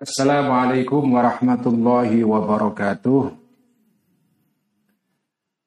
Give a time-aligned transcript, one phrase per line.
[0.00, 3.36] Assalamualaikum warahmatullahi wabarakatuh.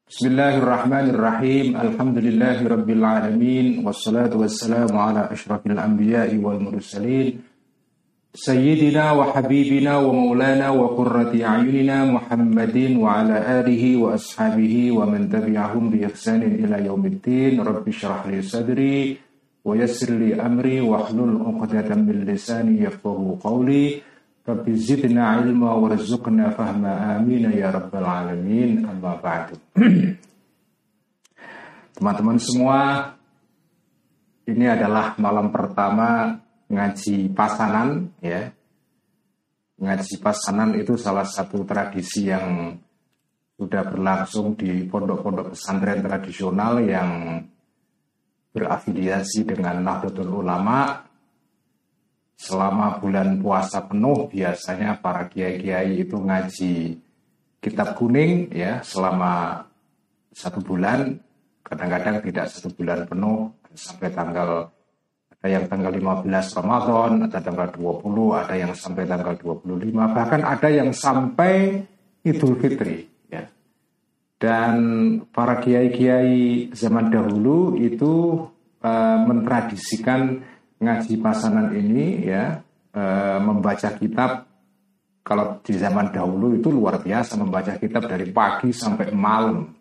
[0.10, 1.78] Bismillahirrahmanirrahim.
[1.78, 7.46] Alhamdulillahi rabbil alamin wassalatu wassalamu ala asyrafil anbiya'i wal mursalin.
[8.34, 15.06] Sayyidina wa habibina wa maulana wa qurrati a'yunina Muhammadin wa ala alihi wa ashabihi wa
[15.06, 17.62] man tabi'ahum bi ihsanin ila yaumiddin.
[17.62, 19.14] Rabbi syrah li sadri
[19.62, 24.10] wa yassir li amri wa hlul 'uqdatam min lisani yafqahu qawli.
[24.44, 28.84] Rabbi zidna ilma warzuqna fahma amin ya rabbal alamin.
[28.84, 29.56] Amma ba'du.
[31.96, 33.08] Teman-teman semua
[34.44, 36.36] ini adalah malam pertama
[36.68, 38.52] ngaji pasanan ya.
[39.80, 42.76] Ngaji pasanan itu salah satu tradisi yang
[43.56, 47.40] sudah berlangsung di pondok-pondok pesantren tradisional yang
[48.52, 51.13] berafiliasi dengan Nahdlatul Ulama
[52.44, 57.00] selama bulan puasa penuh biasanya para kiai-kiai itu ngaji
[57.64, 59.64] kitab kuning ya selama
[60.36, 61.24] satu bulan
[61.64, 64.68] kadang-kadang tidak satu bulan penuh sampai tanggal
[65.44, 66.24] ada yang tanggal 15
[66.56, 71.84] Ramadan, ada tanggal 20, ada yang sampai tanggal 25, bahkan ada yang sampai
[72.24, 73.44] Idul Fitri ya.
[74.40, 74.76] Dan
[75.36, 78.48] para kiai-kiai zaman dahulu itu
[78.88, 80.53] uh, mentradisikan
[80.84, 82.60] ngaji pasanan ini ya
[82.92, 83.04] e,
[83.40, 84.46] membaca kitab
[85.24, 89.72] kalau di zaman dahulu itu luar biasa membaca kitab dari pagi sampai malam.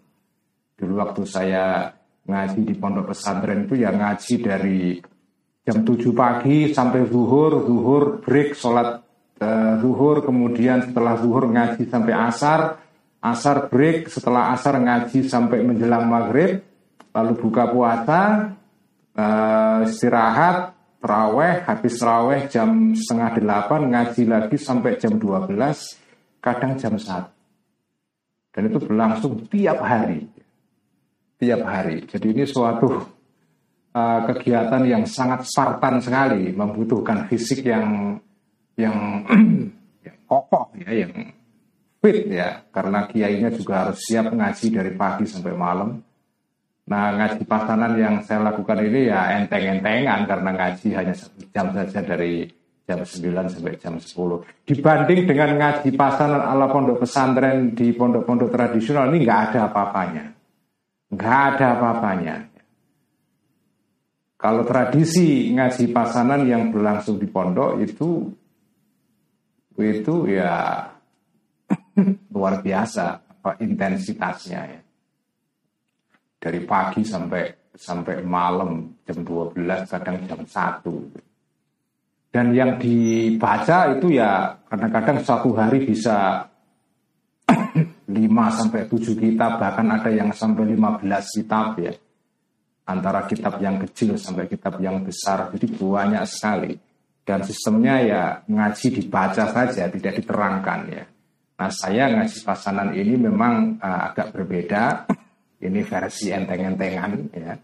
[0.79, 1.91] Dulu waktu saya
[2.23, 5.03] ngaji di pondok pesantren itu ya ngaji dari
[5.67, 9.03] jam 7 pagi sampai zuhur, zuhur break sholat
[9.39, 9.49] e,
[9.83, 12.61] zuhur, kemudian setelah zuhur ngaji sampai asar,
[13.23, 16.63] asar break, setelah asar ngaji sampai menjelang maghrib,
[17.15, 18.23] lalu buka puasa,
[19.15, 19.25] e,
[19.87, 25.51] istirahat, Teraweh, habis teraweh jam setengah delapan, ngaji lagi sampai jam 12,
[26.39, 28.55] kadang jam 1.
[28.55, 30.31] Dan itu berlangsung tiap hari.
[31.43, 32.07] Tiap hari.
[32.07, 32.87] Jadi ini suatu
[33.99, 38.15] uh, kegiatan yang sangat spartan sekali, membutuhkan fisik yang
[38.79, 39.27] yang,
[40.07, 41.35] yang kokoh ya, yang
[41.99, 45.99] fit ya, karena kiainya juga harus siap ngaji dari pagi sampai malam
[46.83, 51.15] Nah ngaji pasanan yang saya lakukan ini ya enteng-entengan karena ngaji hanya
[51.55, 52.51] jam saja dari
[52.83, 54.67] jam 9 sampai jam 10.
[54.67, 60.25] Dibanding dengan ngaji pasanan ala pondok pesantren di pondok-pondok tradisional ini nggak ada apa-apanya.
[61.15, 62.37] Nggak ada apa-apanya.
[64.43, 68.27] Kalau tradisi ngaji pasanan yang berlangsung di pondok itu
[69.79, 70.83] itu ya
[72.35, 74.82] luar biasa apa intensitasnya ya
[76.43, 81.33] dari pagi sampai sampai malam jam 12 kadang jam 1
[82.33, 86.49] dan yang dibaca itu ya kadang-kadang satu hari bisa
[88.09, 88.09] 5
[88.57, 91.05] sampai 7 kitab bahkan ada yang sampai 15
[91.37, 91.93] kitab ya.
[92.89, 96.73] Antara kitab yang kecil sampai kitab yang besar jadi banyak sekali.
[97.23, 101.05] Dan sistemnya ya ngaji dibaca saja tidak diterangkan ya.
[101.61, 105.05] Nah saya ngaji pasanan ini memang uh, agak berbeda
[105.63, 107.55] ini versi enteng-entengan ya.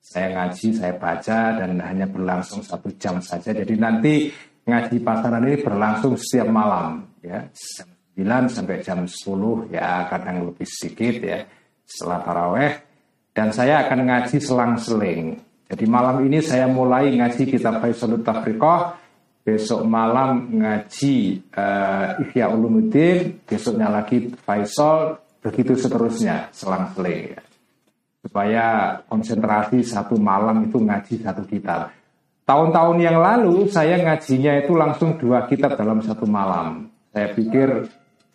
[0.00, 3.52] Saya ngaji, saya baca dan hanya berlangsung satu jam saja.
[3.52, 4.32] Jadi nanti
[4.64, 7.44] ngaji pasaran ini berlangsung setiap malam ya.
[7.52, 11.40] Jam 9 sampai jam 10 ya kadang lebih sedikit ya
[11.88, 12.72] setelah taraweh
[13.32, 15.38] dan saya akan ngaji selang-seling.
[15.70, 18.98] Jadi malam ini saya mulai ngaji kitab Faisalut Tafriqah,
[19.46, 27.42] besok malam ngaji uh, Ihya Ulumuddin, besoknya lagi Faisal, begitu seterusnya selang-seling ya.
[28.20, 28.66] supaya
[29.08, 31.88] konsentrasi satu malam itu ngaji satu kitab
[32.50, 36.90] tahun-tahun yang lalu saya ngajinya itu langsung dua kitab dalam satu malam.
[37.14, 37.86] Saya pikir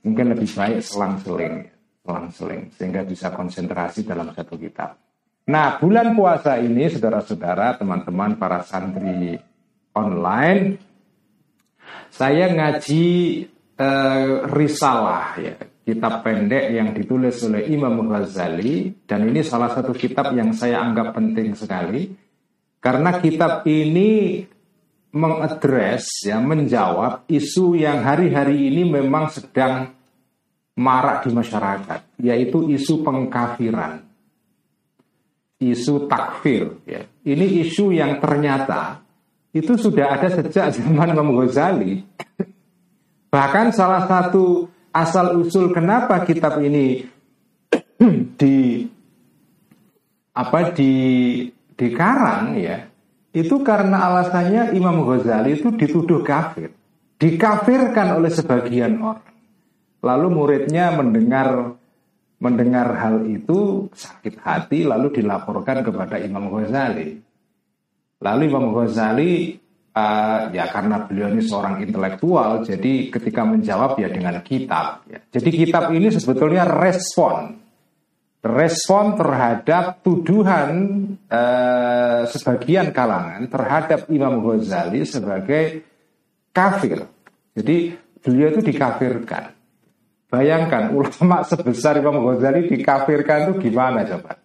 [0.07, 1.67] mungkin lebih baik selang-seling
[2.05, 4.95] selang-seling sehingga bisa konsentrasi dalam satu kitab.
[5.51, 9.35] Nah bulan puasa ini saudara-saudara teman-teman para santri
[9.91, 10.79] online
[12.07, 13.05] saya ngaji
[13.75, 15.55] eh, risalah ya
[15.85, 21.13] kitab pendek yang ditulis oleh Imam Ghazali dan ini salah satu kitab yang saya anggap
[21.13, 22.09] penting sekali
[22.81, 24.41] karena kitab ini
[25.13, 29.93] mengadres ya menjawab isu yang hari-hari ini memang sedang
[30.75, 34.05] marak di masyarakat yaitu isu pengkafiran
[35.59, 37.07] isu takfir ya.
[37.25, 39.01] Ini isu yang ternyata
[39.55, 42.03] itu sudah ada sejak zaman Imam Ghazali.
[43.31, 47.03] Bahkan salah satu asal usul kenapa kitab ini
[48.39, 48.87] di
[50.31, 50.91] apa di
[51.75, 52.87] dikarang ya
[53.35, 56.71] itu karena alasannya Imam Ghazali itu dituduh kafir
[57.19, 59.33] dikafirkan oleh sebagian orang.
[60.05, 61.75] Lalu muridnya mendengar
[62.37, 67.17] mendengar hal itu sakit hati lalu dilaporkan kepada Imam Ghazali.
[68.21, 69.57] Lalu Imam Ghazali
[69.95, 75.23] uh, ya karena beliau ini seorang intelektual jadi ketika menjawab ya dengan kitab ya.
[75.31, 77.65] Jadi kitab ini sebetulnya respon
[78.45, 80.69] respon terhadap tuduhan
[81.25, 85.81] uh, sebagian kalangan terhadap Imam Ghazali sebagai
[86.53, 87.09] kafir.
[87.57, 89.49] Jadi beliau itu dikafirkan.
[90.29, 94.37] Bayangkan ulama sebesar Imam Ghazali dikafirkan itu gimana coba?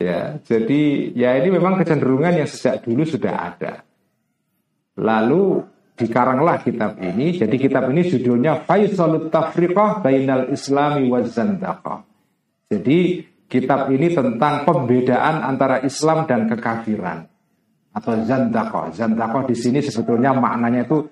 [0.00, 3.86] Ya, jadi ya ini memang kecenderungan yang sejak dulu sudah ada.
[5.00, 5.64] Lalu
[5.96, 7.36] dikaranglah kitab ini.
[7.36, 12.00] Jadi kitab ini judulnya Faisalut Tafriqah Bainal Islami wa Zandaqah.
[12.72, 13.20] Jadi
[13.52, 17.28] kitab ini tentang pembedaan antara Islam dan kekafiran
[17.92, 18.88] atau zandako.
[18.96, 21.04] Zandako di sini sebetulnya maknanya itu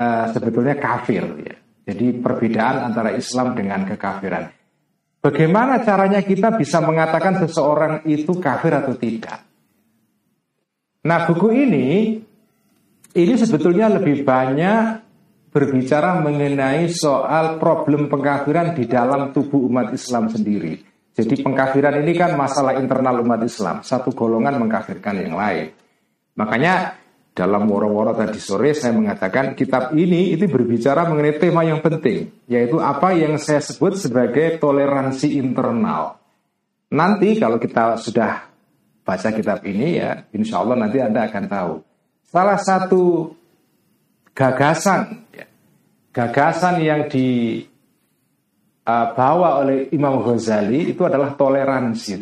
[0.00, 1.56] uh, sebetulnya kafir ya.
[1.86, 4.50] Jadi perbedaan antara Islam dengan kekafiran.
[5.22, 9.46] Bagaimana caranya kita bisa mengatakan seseorang itu kafir atau tidak?
[11.06, 11.86] Nah, buku ini
[13.16, 15.06] ini sebetulnya lebih banyak
[15.48, 20.84] berbicara mengenai soal problem pengkafiran di dalam tubuh umat Islam sendiri.
[21.16, 23.80] Jadi pengkafiran ini kan masalah internal umat Islam.
[23.80, 25.72] Satu golongan mengkafirkan yang lain.
[26.36, 27.00] Makanya
[27.32, 32.28] dalam woro-woro tadi sore saya mengatakan kitab ini itu berbicara mengenai tema yang penting.
[32.44, 36.20] Yaitu apa yang saya sebut sebagai toleransi internal.
[36.92, 38.52] Nanti kalau kita sudah
[39.00, 41.85] baca kitab ini ya insya Allah nanti Anda akan tahu.
[42.26, 43.30] Salah satu
[44.34, 45.22] gagasan
[46.10, 52.12] gagasan yang dibawa uh, oleh Imam Ghazali itu adalah toleransi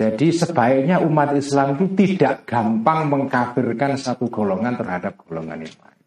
[0.00, 6.00] Jadi sebaiknya umat Islam itu tidak gampang mengkafirkan satu golongan terhadap golongan yang lain.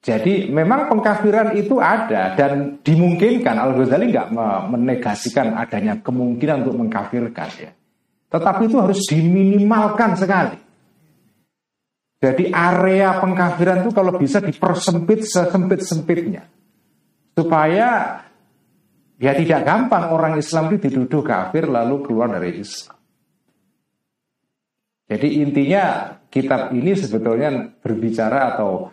[0.00, 4.32] Jadi memang pengkafiran itu ada dan dimungkinkan Al Ghazali nggak
[4.72, 7.77] menegasikan adanya kemungkinan untuk mengkafirkan ya.
[8.28, 10.58] Tetapi itu harus diminimalkan sekali.
[12.18, 16.44] Jadi area pengkafiran itu kalau bisa dipersempit sesempit-sempitnya.
[17.32, 18.20] Supaya
[19.16, 22.98] ya tidak gampang orang Islam itu dituduh kafir lalu keluar dari Islam.
[25.08, 28.92] Jadi intinya kitab ini sebetulnya berbicara atau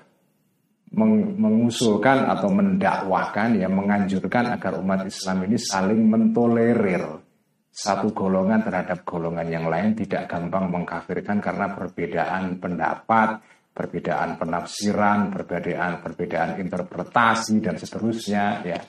[0.96, 7.25] mengusulkan atau mendakwakan ya menganjurkan agar umat Islam ini saling mentolerir
[7.76, 13.44] satu golongan terhadap golongan yang lain tidak gampang mengkafirkan karena perbedaan pendapat,
[13.76, 18.80] perbedaan penafsiran, perbedaan perbedaan interpretasi dan seterusnya ya.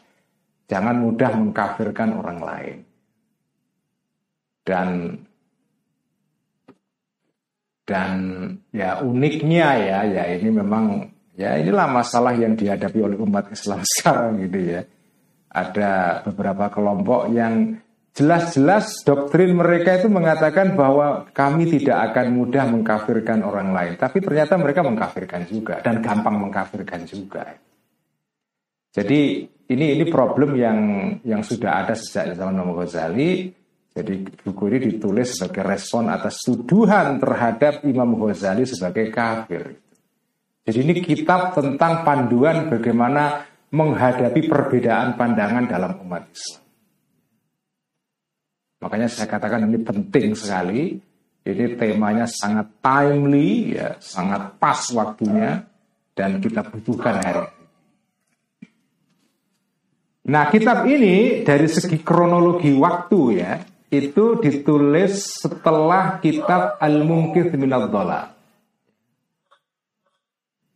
[0.70, 2.76] Jangan mudah mengkafirkan orang lain.
[4.62, 4.88] Dan
[7.86, 8.18] dan
[8.70, 14.46] ya uniknya ya ya ini memang ya inilah masalah yang dihadapi oleh umat Islam sekarang
[14.46, 14.80] gitu ya.
[15.50, 17.82] Ada beberapa kelompok yang
[18.16, 23.92] Jelas-jelas doktrin mereka itu mengatakan bahwa kami tidak akan mudah mengkafirkan orang lain.
[24.00, 27.44] Tapi ternyata mereka mengkafirkan juga dan gampang mengkafirkan juga.
[28.96, 30.78] Jadi ini ini problem yang
[31.28, 33.52] yang sudah ada sejak zaman Imam Ghazali.
[33.92, 39.76] Jadi buku ini ditulis sebagai respon atas tuduhan terhadap Imam Ghazali sebagai kafir.
[40.64, 43.44] Jadi ini kitab tentang panduan bagaimana
[43.76, 46.66] menghadapi perbedaan pandangan dalam umat Islam.
[48.80, 51.00] Makanya saya katakan ini penting sekali.
[51.46, 55.62] Ini temanya sangat timely, ya, sangat pas waktunya,
[56.10, 57.46] dan kita butuhkan hari.
[60.26, 63.62] Nah, kitab ini dari segi kronologi waktu ya,
[63.94, 67.94] itu ditulis setelah kitab Al-Mungkith Minad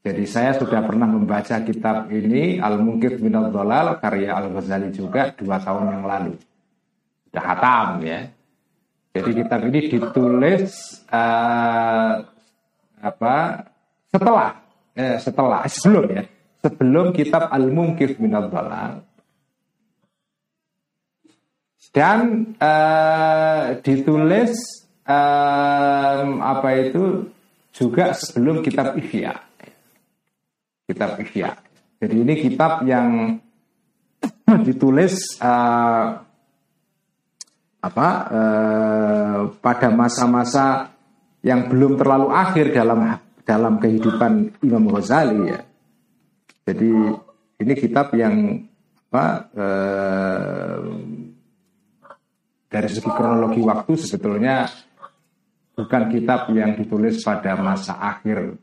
[0.06, 3.50] Jadi saya sudah pernah membaca kitab ini Al-Mungkith Minad
[3.98, 6.38] karya Al-Ghazali juga dua tahun yang lalu
[7.30, 8.26] sudah hatam ya.
[9.10, 10.70] Jadi kitab ini ditulis
[11.10, 12.14] uh,
[13.00, 13.36] apa
[14.10, 14.50] setelah
[14.98, 16.22] eh, setelah sebelum ya.
[16.60, 19.00] Sebelum kitab Al Mungkif min Dalal
[21.90, 24.54] dan uh, ditulis
[25.02, 27.26] um, apa itu
[27.74, 29.34] juga sebelum kitab Ihya.
[30.86, 31.58] Kitab Ihya.
[31.98, 33.38] Jadi ini kitab yang
[34.66, 36.29] ditulis uh,
[37.80, 40.92] apa eh, pada masa-masa
[41.40, 43.00] yang belum terlalu akhir dalam
[43.42, 45.60] dalam kehidupan Imam Ghazali ya.
[46.68, 46.92] Jadi
[47.60, 48.64] ini kitab yang
[49.10, 50.78] apa eh,
[52.70, 54.68] dari segi kronologi waktu sebetulnya
[55.74, 58.54] bukan kitab yang ditulis pada masa akhir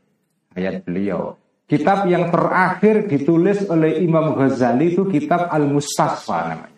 [0.54, 1.36] hayat beliau.
[1.68, 6.77] Kitab yang terakhir ditulis oleh Imam Ghazali itu kitab Al-Mustasfa namanya.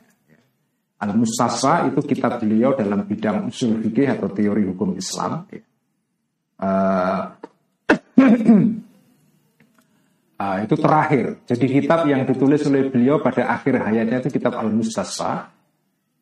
[1.01, 5.49] Al-Mustasfa itu kitab beliau dalam bidang usul fikih atau teori hukum Islam.
[6.61, 7.33] Uh,
[10.37, 11.41] uh, itu terakhir.
[11.49, 15.49] Jadi kitab yang ditulis oleh beliau pada akhir hayatnya itu kitab Al-Mustasfa.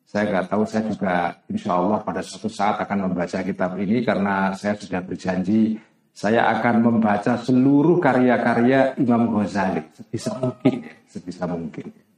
[0.07, 4.57] Saya nggak tahu, saya juga insya Allah pada suatu saat akan membaca kitab ini karena
[4.57, 5.77] saya sudah berjanji
[6.19, 12.08] saya akan membaca seluruh karya-karya Imam Ghazali sebisa mungkin, ya, sebisa mungkin.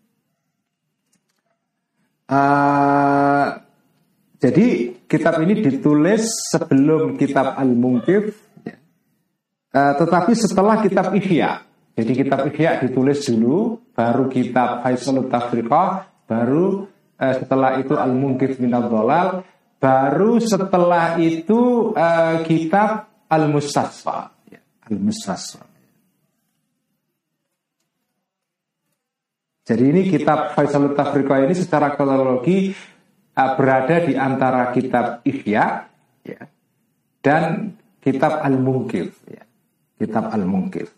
[2.32, 3.60] Uh,
[4.40, 8.32] jadi kitab ini ditulis sebelum kitab Al-Munkif,
[8.64, 8.80] ya.
[9.76, 11.68] uh, tetapi setelah kitab Ihya.
[11.92, 16.88] Jadi kitab Ihya ditulis dulu, baru kitab Faisal Tafriqah, baru
[17.20, 19.44] uh, setelah itu Al-Munkif min Dolal,
[19.76, 24.32] baru setelah itu uh, kitab Al-Mustasfa.
[24.48, 25.71] Ya, Al-Mustasfa.
[29.62, 32.74] Jadi ini kitab Faisal Tafriqa ini secara kronologi
[33.38, 35.66] uh, berada di antara kitab Ihya
[36.26, 36.42] ya,
[37.22, 39.14] dan kitab Al-Munkir.
[39.30, 39.46] Ya,
[40.02, 40.90] kitab Al-Munkir.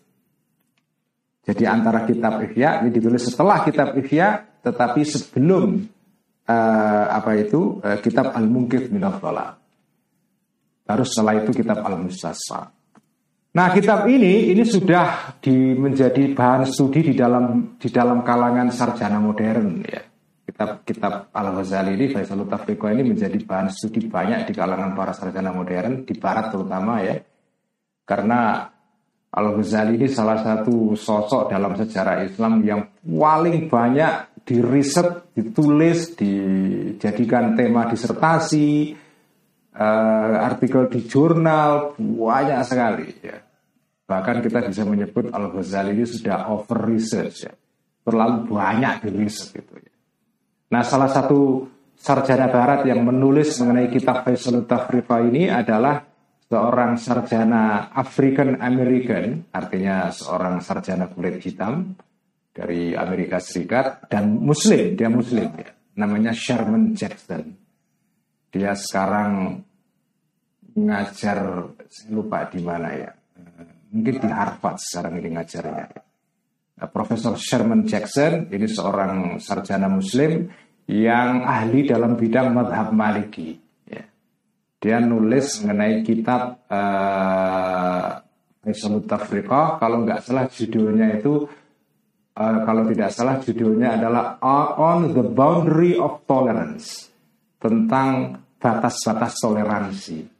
[1.44, 5.84] Jadi antara kitab Ihya ini ditulis setelah kitab Ihya tetapi sebelum
[6.48, 9.04] uh, apa itu uh, kitab Al-Munkir min
[10.84, 12.83] Baru setelah itu kitab Al-Mustasfa.
[13.54, 19.22] Nah, kitab ini ini sudah di, menjadi bahan studi di dalam di dalam kalangan sarjana
[19.22, 20.02] modern ya.
[20.42, 25.54] Kitab kitab Al-Ghazali ini Faisal Tafriqah ini menjadi bahan studi banyak di kalangan para sarjana
[25.54, 27.14] modern di barat terutama ya.
[28.02, 28.66] Karena
[29.30, 37.86] Al-Ghazali ini salah satu sosok dalam sejarah Islam yang paling banyak diriset, ditulis, dijadikan tema
[37.86, 38.98] disertasi,
[39.78, 43.43] uh, artikel di jurnal banyak sekali ya.
[44.04, 47.52] Bahkan kita bisa menyebut Al Ghazali ini sudah over research ya.
[48.04, 49.92] Terlalu banyak di riset gitu ya.
[50.76, 51.64] Nah, salah satu
[51.96, 56.04] sarjana barat yang menulis mengenai kitab Faisal Tafriqa ini adalah
[56.44, 61.96] seorang sarjana African American, artinya seorang sarjana kulit hitam
[62.52, 65.72] dari Amerika Serikat dan Muslim, dia Muslim ya.
[65.94, 67.56] Namanya Sherman Jackson.
[68.52, 69.62] Dia sekarang
[70.74, 73.10] ngajar, saya lupa di mana ya.
[73.94, 75.86] Mungkin di Harvard sekarang ini ngajarnya.
[76.74, 80.50] Nah, Profesor Sherman Jackson ini seorang sarjana muslim
[80.90, 83.54] yang ahli dalam bidang madhab maliki.
[83.86, 84.02] Ya.
[84.82, 88.18] Dia nulis mengenai kitab uh,
[89.04, 91.46] Tafriqah, kalau nggak salah judulnya itu
[92.34, 94.40] uh, kalau tidak salah judulnya adalah
[94.80, 97.12] On the Boundary of Tolerance
[97.60, 100.33] tentang batas-batas toleransi.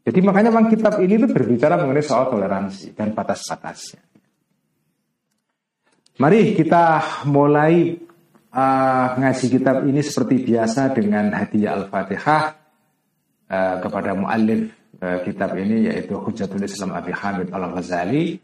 [0.00, 4.00] Jadi makanya memang kitab ini tuh berbicara mengenai soal toleransi dan batas-batasnya.
[6.20, 7.96] Mari kita mulai
[8.52, 12.44] uh, ngaji kitab ini seperti biasa dengan hadiah Al-Fatihah
[13.48, 18.36] uh, kepada muallif uh, kitab ini yaitu Hujatul Islam Abi Hamid Al-Ghazali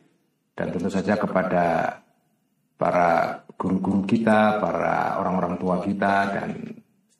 [0.56, 2.00] dan tentu saja kepada
[2.80, 6.48] para guru-guru kita, para orang-orang tua kita dan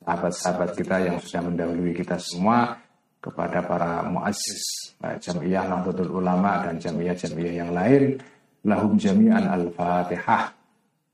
[0.05, 2.81] sahabat-sahabat kita yang sudah mendahului kita semua
[3.27, 8.17] kepada para muassis baik Jamiah Nahdlatul Ulama dan jamiah-jamiah yang lain.
[8.65, 10.57] Lahum jami'an al-Fatihah.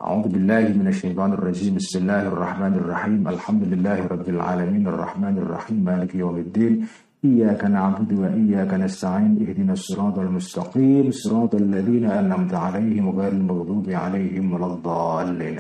[0.04, 5.80] أعوذ بالله من الشيطان الرجيم بسم الله الرحمن الرحيم الحمد لله رب العالمين الرحمن الرحيم
[5.80, 6.74] مالك يوم الدين
[7.24, 14.68] إياك نعبد وإياك نستعين اهدنا الصراط المستقيم صراط الذين أنعمت عليهم غير المغضوب عليهم ولا
[14.76, 15.58] الضالين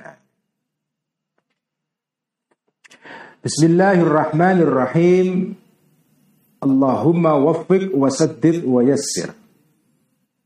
[3.46, 5.56] بسم الله الرحمن الرحيم
[6.64, 9.36] Allahumma waffiq wasaddid wa yassir.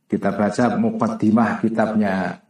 [0.10, 2.42] Kita baca mukaddimah kitabnya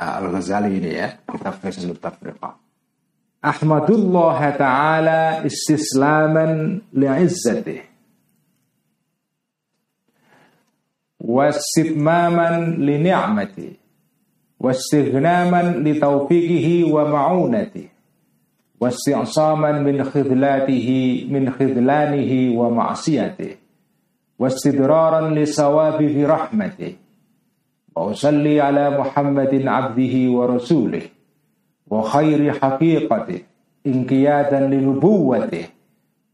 [0.00, 2.56] ah, Al-Ghazali ini ya, kitab Faisal Tafriqah.
[3.44, 7.84] Ahmadullah Ta'ala istislaman li'izzatih.
[11.20, 13.68] Wasitmaman li ni'mati.
[14.56, 17.95] Wastighnaman li taufiqihi wa ma'unatih.
[18.80, 20.88] واستعصاما من خذلاته
[21.30, 23.50] من خذلانه ومعصيته
[24.38, 26.92] واستدرارا لصواب رحمته.
[27.96, 31.02] وأصلي على محمد عبده ورسوله
[31.90, 33.40] وخير حقيقته
[33.86, 35.66] انقيادا لنبوته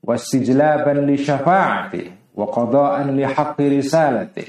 [0.02, 4.46] واستجلابا لشفاعته وقضاء لحق رسالته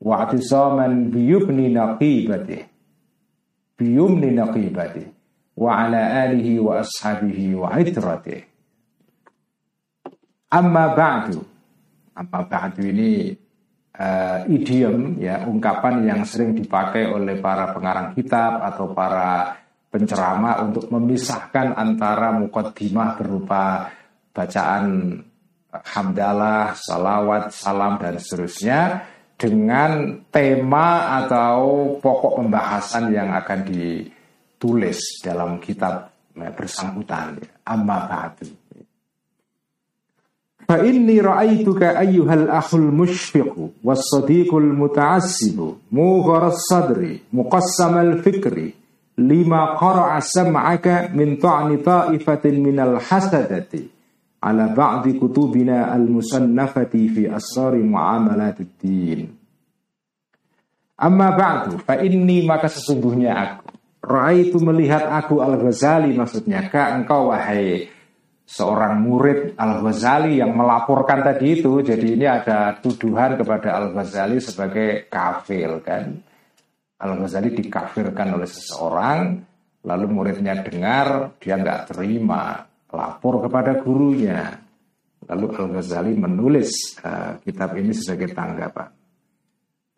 [0.00, 2.62] واعتصاما بيمن نقيبته.
[3.78, 5.17] بيمن نقيبته.
[5.58, 8.38] Wa ashabihi wa itrati.
[10.54, 11.42] Amma ba'du.
[12.14, 13.34] Amma ba'du ini
[13.98, 19.58] uh, idiom ya ungkapan yang sering dipakai oleh para pengarang kitab atau para
[19.90, 23.90] penceramah untuk memisahkan antara mukaddimah berupa
[24.32, 25.18] bacaan
[25.68, 28.80] hamdalah, salawat, salam dan seterusnya
[29.38, 33.60] dengan tema atau pokok pembahasan yang akan
[34.58, 38.50] ditulis dalam kitab ya, bersangkutan amma ba'du.
[40.66, 48.74] Fa inni ra'aituka ayyuhal akhul mushfiqu was sadiqul muta'assibu mugharas sadri muqassamal fikri
[49.16, 53.86] lima qara'a sam'aka min ta'ni ta'ifatin minal hasadati
[54.42, 59.30] ala ba'di kutubina al-musannafati fi asari muamalatid din.
[60.98, 63.67] Amma ba'du fa inni maka sesungguhnya aku
[63.98, 67.90] Ra'aitu melihat aku Al-Ghazali maksudnya ka engkau wahai
[68.48, 71.84] seorang murid Al-Ghazali yang melaporkan tadi itu.
[71.84, 76.16] Jadi ini ada tuduhan kepada Al-Ghazali sebagai kafir kan.
[76.98, 79.38] Al-Ghazali dikafirkan oleh seseorang,
[79.86, 82.58] lalu muridnya dengar, dia nggak terima,
[82.90, 84.50] lapor kepada gurunya.
[85.28, 88.90] Lalu Al-Ghazali menulis uh, kitab ini sebagai tanggapan.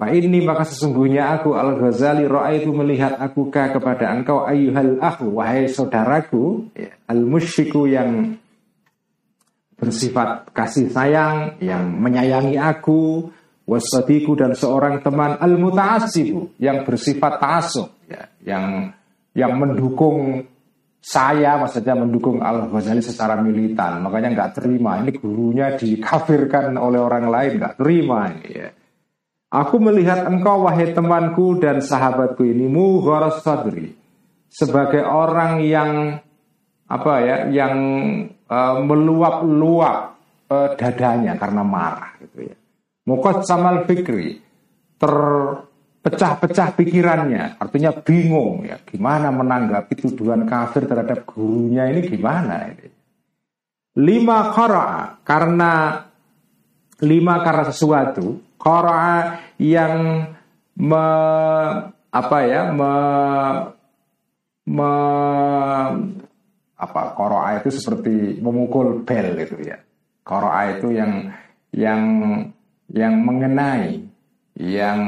[0.00, 2.24] Pak ini maka sesungguhnya aku Al-Ghazali
[2.56, 8.40] itu melihat aku kepada engkau ayuhal akhu wahai saudaraku ya, al-musyiku yang
[9.76, 13.28] bersifat kasih sayang yang menyayangi aku
[13.68, 18.96] wasadiku dan seorang teman al-muta'assibu yang bersifat ta'asub ya, yang
[19.36, 20.48] yang mendukung
[20.96, 24.00] saya maksudnya mendukung Al-Ghazali secara militan.
[24.04, 25.00] Makanya nggak terima.
[25.00, 28.48] Ini gurunya dikafirkan oleh orang lain nggak terima ini.
[28.52, 28.68] Ya
[29.50, 33.98] Aku melihat engkau wahai temanku dan sahabatku ini mugharas sadri
[34.46, 36.22] sebagai orang yang
[36.86, 37.74] apa ya yang
[38.46, 39.98] uh, meluap-luap
[40.50, 42.56] uh, dadanya karena marah gitu ya.
[43.10, 44.38] Mukot samal fikri
[45.02, 52.86] terpecah-pecah pikirannya, artinya bingung ya gimana menanggapi tuduhan kafir terhadap gurunya ini gimana ini.
[53.98, 56.06] Lima kara karena
[57.02, 60.28] lima karena sesuatu Qara'a yang
[60.76, 61.06] me,
[62.12, 62.92] apa ya me,
[64.68, 64.92] me
[66.80, 69.80] apa qara'a itu seperti memukul bel itu ya.
[70.24, 71.32] Qara'a itu yang
[71.72, 72.02] yang
[72.92, 74.04] yang mengenai,
[74.60, 75.00] yang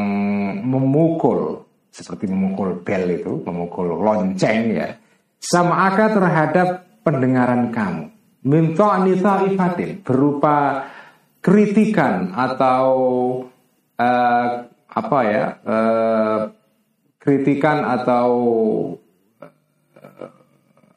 [0.65, 4.97] memukul seperti memukul bel itu, memukul lonceng ya.
[5.43, 6.69] Sama akar terhadap
[7.05, 8.09] pendengaran kamu.
[8.43, 10.87] Minta nita ifatin berupa
[11.42, 12.87] kritikan atau
[13.98, 14.48] uh,
[14.87, 16.40] apa ya uh,
[17.18, 18.28] kritikan atau
[19.42, 20.31] uh,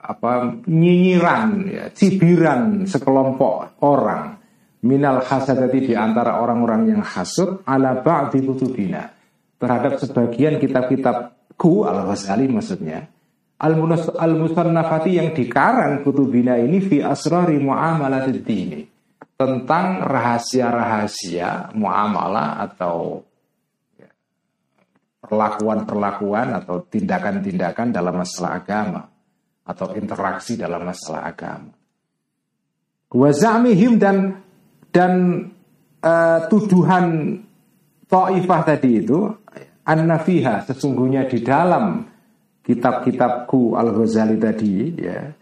[0.05, 4.39] apa nyinyiran ya cibiran sekelompok orang.
[4.85, 9.09] Minal hasadati di antara orang-orang yang hasud ala ba'di kutubina.
[9.57, 13.09] Terhadap sebagian kitab-kitabku al-Ghazali maksudnya
[13.55, 18.94] al-musannafati yang dikarang kutubina ini fi asrari muamalatid dini
[19.35, 23.19] tentang rahasia-rahasia muamalah atau
[23.99, 24.07] ya,
[25.19, 29.03] perlakuan-perlakuan atau tindakan-tindakan dalam masalah agama
[29.65, 31.73] atau interaksi dalam masalah agama.
[33.15, 34.43] Wazamihim dan
[34.91, 35.11] dan
[36.03, 37.39] uh, tuduhan
[38.05, 39.25] Taifah tadi itu
[39.81, 42.05] an-nafiha sesungguhnya di dalam
[42.61, 45.33] kitab-kitabku Al-Ghazali tadi ya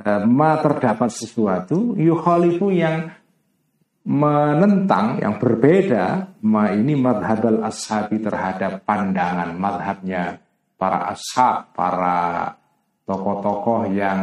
[0.00, 3.12] uh, ma terdapat sesuatu yukhalifu yang
[4.10, 10.42] menentang yang berbeda ma ini madhab al ashabi terhadap pandangan madhabnya
[10.74, 12.50] para ashab para
[13.06, 14.22] tokoh-tokoh yang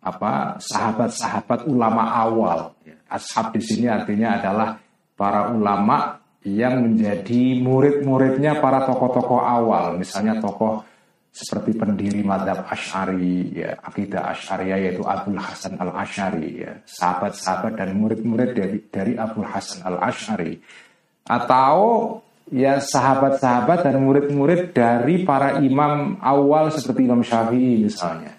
[0.00, 2.72] apa sahabat-sahabat ulama awal.
[3.12, 4.80] Ashab di sini artinya adalah
[5.12, 10.00] para ulama yang menjadi murid-muridnya para tokoh-tokoh awal.
[10.00, 10.80] Misalnya tokoh
[11.30, 17.94] seperti pendiri madhab Ash'ari, ya, akidah Ash'ariyah yaitu Abdul Hasan al Ash'ari, ya, sahabat-sahabat dan
[17.94, 20.58] murid-murid dari, dari Abdul Hasan al Ash'ari,
[21.30, 21.78] atau
[22.50, 28.34] ya sahabat-sahabat dan murid-murid dari para imam awal seperti Imam Syafi'i misalnya.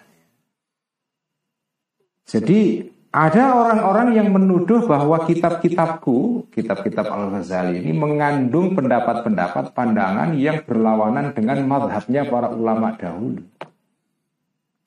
[2.28, 11.36] Jadi ada orang-orang yang menuduh bahwa kitab-kitabku, kitab-kitab Al-Ghazali ini mengandung pendapat-pendapat pandangan yang berlawanan
[11.36, 13.44] dengan madhabnya para ulama dahulu.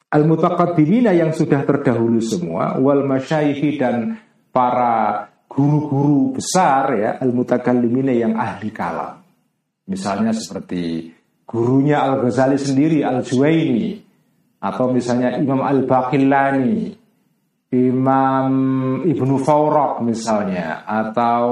[0.08, 4.16] Al-Mutaqaddimina yang sudah terdahulu semua, wal masyaihi dan
[4.48, 9.20] para guru-guru besar ya, al-mutakallimina yang ahli kalam.
[9.84, 11.12] Misalnya seperti
[11.44, 14.00] gurunya Al-Ghazali sendiri, Al-Juwaini,
[14.64, 17.03] atau misalnya Imam Al-Baqillani,
[17.74, 18.50] Imam
[19.02, 21.50] Ibnu Fawraq misalnya atau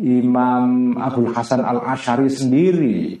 [0.00, 3.20] Imam Abdul Hasan Al Ashari sendiri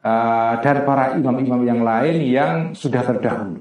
[0.00, 3.60] uh, dan para imam-imam yang lain yang sudah terdahulu.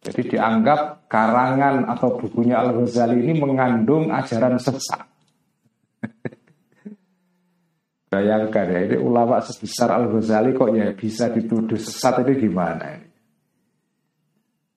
[0.00, 5.04] Jadi dianggap karangan atau bukunya Al Ghazali ini mengandung ajaran sesat.
[8.10, 12.98] Bayangkan ya, ini ulama sebesar Al Ghazali kok ya bisa dituduh sesat itu gimana?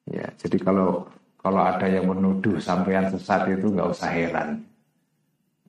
[0.03, 1.07] Ya, jadi kalau
[1.43, 4.63] kalau ada yang menuduh sampean sesat itu nggak usah heran.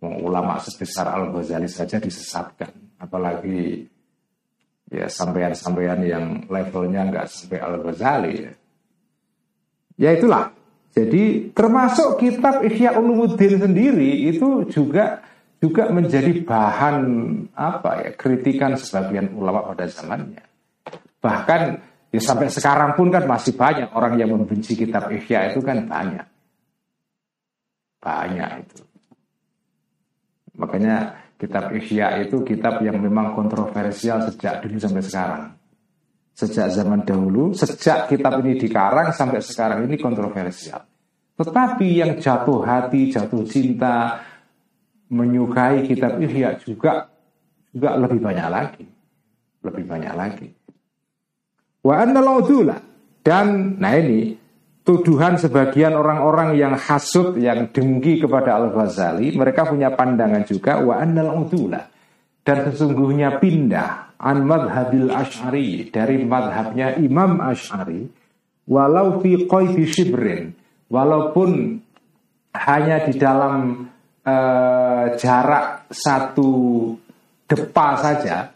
[0.05, 3.89] Ulama sebesar Al Ghazali saja disesatkan, apalagi
[4.93, 8.53] ya sampean-sampean yang levelnya nggak sampai Al Ghazali ya.
[9.99, 10.55] Ya itulah.
[10.95, 15.27] Jadi termasuk kitab Ihya Ulumuddin sendiri itu juga
[15.59, 16.99] juga menjadi bahan
[17.57, 20.45] apa ya kritikan sebagian ulama pada zamannya.
[21.19, 21.63] Bahkan
[22.15, 26.23] ya sampai sekarang pun kan masih banyak orang yang membenci kitab Ihya itu kan banyak.
[27.99, 28.83] Banyak itu.
[30.55, 30.97] Makanya
[31.35, 35.45] kitab Ihya itu kitab yang memang kontroversial sejak dulu sampai sekarang.
[36.35, 40.87] Sejak zaman dahulu, sejak kitab ini dikarang sampai sekarang ini kontroversial.
[41.35, 44.23] Tetapi yang jatuh hati, jatuh cinta,
[45.11, 47.11] menyukai kitab Ihya juga
[47.75, 48.87] juga lebih banyak lagi.
[49.67, 50.47] Lebih banyak lagi.
[51.85, 52.41] Wa annal
[53.21, 54.37] dan nah ini
[54.85, 61.45] tuduhan sebagian orang-orang yang hasut yang dengki kepada Al-Ghazali, mereka punya pandangan juga wa annal
[62.45, 68.05] dan sesungguhnya pindah an madhabil ash'ari dari madhabnya Imam Ash'ari
[68.69, 70.53] walau fi qaidi shibrin.
[70.93, 71.81] Walaupun
[72.55, 73.89] hanya di dalam
[74.23, 76.53] uh, jarak satu
[77.49, 78.53] depa saja.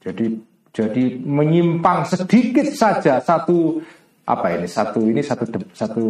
[0.00, 3.82] Jadi jadi menyimpang sedikit saja satu
[4.26, 6.04] apa ini satu ini satu de, satu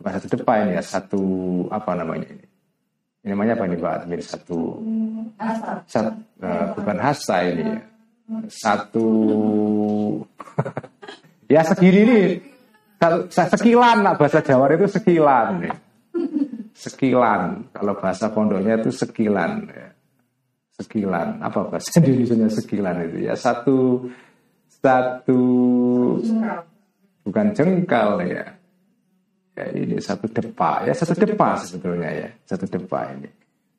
[0.00, 1.22] bukan satu depa ini ya satu
[1.68, 2.46] apa namanya ini
[3.22, 4.60] ini namanya apa ini Pak Admir satu
[5.84, 6.06] sat,
[6.40, 7.80] uh, bukan hasta ini ya.
[8.48, 9.08] satu
[11.52, 12.20] ya segini ini
[13.28, 15.74] sekilan lah bahasa Jawa itu sekilan nih
[16.82, 17.70] sekilan.
[17.72, 19.50] Kalau bahasa pondoknya itu sekilan.
[19.70, 19.88] Ya.
[20.78, 21.40] Sekilan.
[21.44, 24.08] Apa bahasa Indonesia sekilan itu ya satu
[24.68, 25.42] satu
[27.22, 28.44] bukan jengkal ya.
[29.52, 33.28] Ya ini satu depa ya satu depa sebetulnya ya satu depa ini.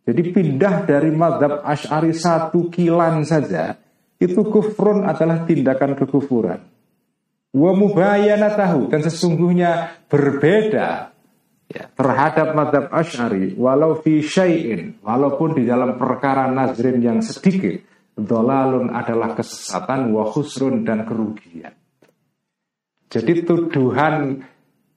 [0.04, 3.80] Jadi pindah dari madhab Ash'ari satu kilan saja
[4.20, 6.60] itu kufrun adalah tindakan kekufuran.
[7.54, 7.72] Wa
[8.58, 11.13] tahu dan sesungguhnya berbeda
[11.74, 17.82] terhadap madhab Ash'ari walau fi syai'in walaupun di dalam perkara nazrin yang sedikit
[18.14, 21.74] dolalun adalah kesesatan wa khusrun dan kerugian.
[23.10, 24.42] Jadi tuduhan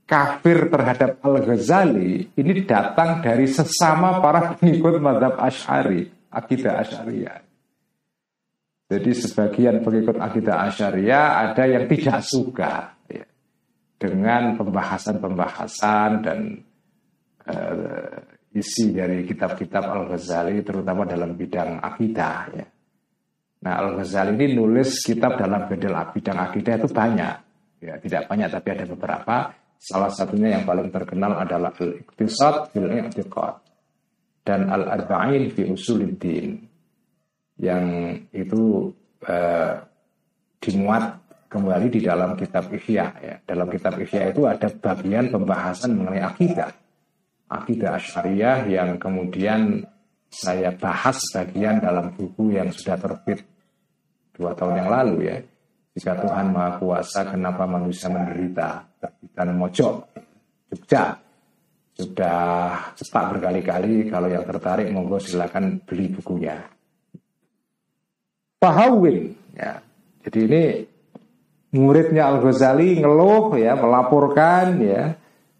[0.08, 7.46] kafir terhadap Al-Ghazali ini datang dari sesama para pengikut madhab Ash'ari akidah Ash'ariyah
[8.86, 13.26] jadi sebagian pengikut akidah Ash'ariyah ada yang tidak suka ya,
[13.98, 16.62] dengan pembahasan-pembahasan dan
[17.46, 22.66] uh, isi dari kitab-kitab Al-Ghazali terutama dalam bidang akidah ya.
[23.66, 27.34] Nah Al-Ghazali ini nulis kitab dalam bidang akidah itu banyak
[27.84, 29.36] ya tidak banyak tapi ada beberapa
[29.76, 33.54] salah satunya yang paling terkenal adalah Al-Iqtisad fil I'tiqad
[34.46, 36.56] dan Al-Arba'in fi Usuluddin
[37.60, 37.84] yang
[38.32, 38.92] itu
[39.24, 39.74] uh,
[40.60, 41.20] dimuat
[41.52, 43.36] kembali di dalam kitab Ihya ya.
[43.44, 46.85] Dalam kitab Ihya itu ada bagian pembahasan mengenai akidah
[47.46, 49.86] akidah Asyariah yang kemudian
[50.26, 53.46] saya bahas bagian dalam buku yang sudah terbit
[54.34, 55.36] dua tahun yang lalu ya.
[55.96, 58.84] Jika Tuhan Maha Kuasa, kenapa manusia menderita?
[59.00, 59.94] Terbitan Mojok,
[60.68, 61.16] Jogja.
[61.96, 66.60] Sudah cepat berkali-kali, kalau yang tertarik monggo silakan beli bukunya.
[68.60, 69.80] Pahawin, ya.
[70.20, 70.62] Jadi ini
[71.72, 75.16] muridnya Al Ghazali ngeluh ya, melaporkan ya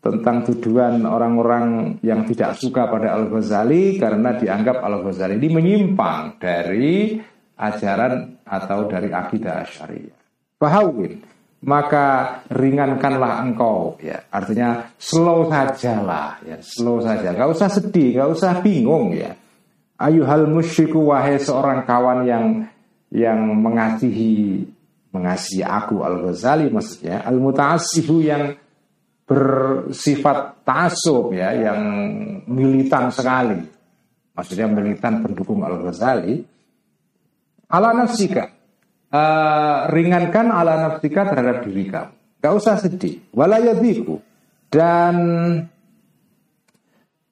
[0.06, 7.18] tentang tuduhan orang-orang yang tidak suka pada Al-Ghazali karena dianggap Al-Ghazali ini menyimpang dari
[7.58, 10.14] ajaran atau dari akidah syariah.
[10.62, 11.18] Bahawin,
[11.66, 14.22] maka ringankanlah engkau ya.
[14.30, 16.56] Artinya slow sajalah ya.
[16.62, 17.34] Slow saja.
[17.34, 19.34] Gak usah sedih gak usah bingung ya.
[19.98, 22.46] Ayuhal musyriku wahai seorang kawan yang
[23.08, 24.68] yang mengasihi
[25.08, 28.52] mengasihi aku al ghazali maksudnya al mutaasifu yang
[29.26, 31.80] bersifat tasub ya yang
[32.46, 33.58] militan sekali.
[34.32, 36.40] Maksudnya militan pendukung Al Ghazali
[37.66, 38.54] ala nafsika.
[39.06, 42.14] Uh, ringankan ala nafsika terhadap diri kamu.
[42.42, 43.22] Gak usah sedih.
[43.34, 44.22] Walayadiku
[44.70, 45.14] dan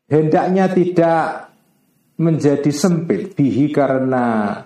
[0.07, 1.50] hendaknya tidak
[2.18, 3.35] menjadi sempit.
[3.35, 4.59] Bihi karena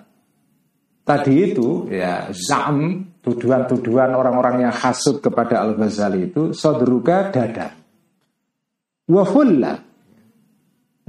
[1.05, 7.77] tadi itu ya zam tuduhan-tuduhan orang-orang yang hasut kepada Al Ghazali itu sodruka dada.
[9.05, 9.89] Wafulla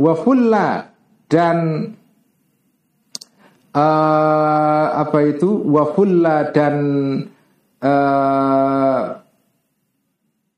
[0.01, 0.89] wafulla
[1.29, 1.57] dan
[3.77, 5.49] uh, apa itu?
[5.69, 6.75] Wafulla dan
[7.85, 9.01] uh,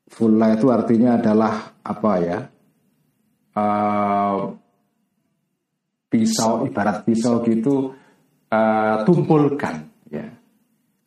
[0.07, 2.39] fulla itu artinya adalah apa ya?
[3.53, 4.57] Uh,
[6.09, 7.93] pisau ibarat pisau gitu
[8.49, 9.92] uh, tumpulkan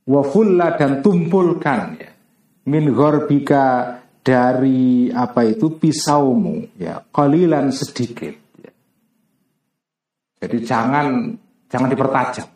[0.07, 2.11] wafulla dan tumpulkan ya
[2.67, 8.73] min gorbika dari apa itu pisaumu ya kalilan sedikit ya.
[10.43, 11.07] jadi jangan
[11.67, 12.49] jangan dipertajam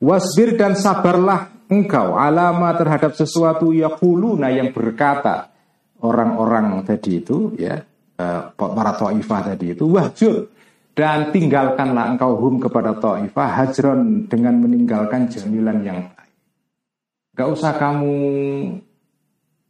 [0.00, 5.52] wasbir dan sabarlah engkau alama terhadap sesuatu yakuluna yang berkata
[6.00, 7.76] orang-orang tadi itu ya
[8.20, 10.48] uh, para ta'ifah tadi itu wahjur
[10.96, 16.00] dan tinggalkanlah engkau hum kepada ta'ifah hajron dengan meninggalkan jamilan yang.
[17.40, 18.16] Gak usah kamu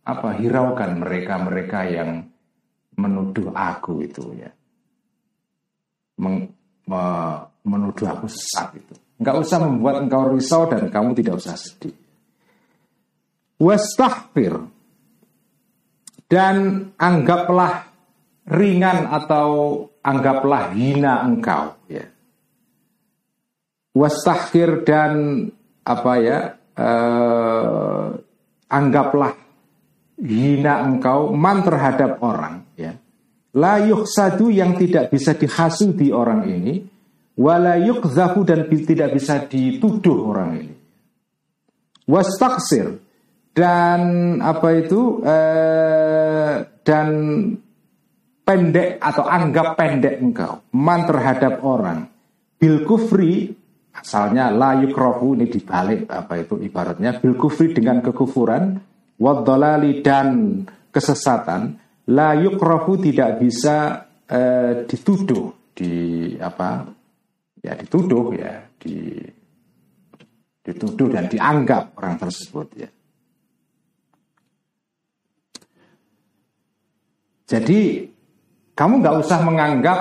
[0.03, 2.27] apa hiraukan mereka-mereka yang
[2.99, 4.51] menuduh aku itu ya.
[6.19, 6.51] Meng,
[6.91, 7.03] me,
[7.63, 8.99] menuduh aku sesat itu.
[9.23, 11.95] Gak usah membuat engkau risau dan kamu tidak usah sedih.
[13.63, 14.67] Wastahfir
[16.27, 17.87] dan anggaplah
[18.51, 22.03] ringan atau anggaplah hina engkau ya.
[23.95, 25.47] Wastahkir dan
[25.87, 28.07] apa ya eh,
[28.73, 29.33] anggaplah
[30.21, 32.97] hina engkau man terhadap orang ya.
[33.51, 36.87] La yang tidak bisa dihasudi orang ini
[37.35, 40.75] wala yukzafu dan tidak bisa dituduh orang ini.
[42.07, 42.99] Wastaksir
[43.55, 44.01] dan
[44.39, 46.55] apa itu eh,
[46.87, 47.09] dan
[48.47, 52.11] pendek atau anggap pendek engkau man terhadap orang
[52.59, 53.60] bil kufri
[53.91, 58.79] asalnya la yukrofu ini dibalik apa itu ibaratnya bil kufri dengan kekufuran
[59.19, 60.63] wadolali dan
[60.95, 61.75] kesesatan
[62.15, 66.87] la yukrofu tidak bisa eh, dituduh di apa
[67.61, 69.19] ya dituduh ya di
[70.61, 72.91] dituduh dan dianggap orang tersebut ya.
[77.51, 78.07] Jadi
[78.79, 80.01] kamu nggak usah menganggap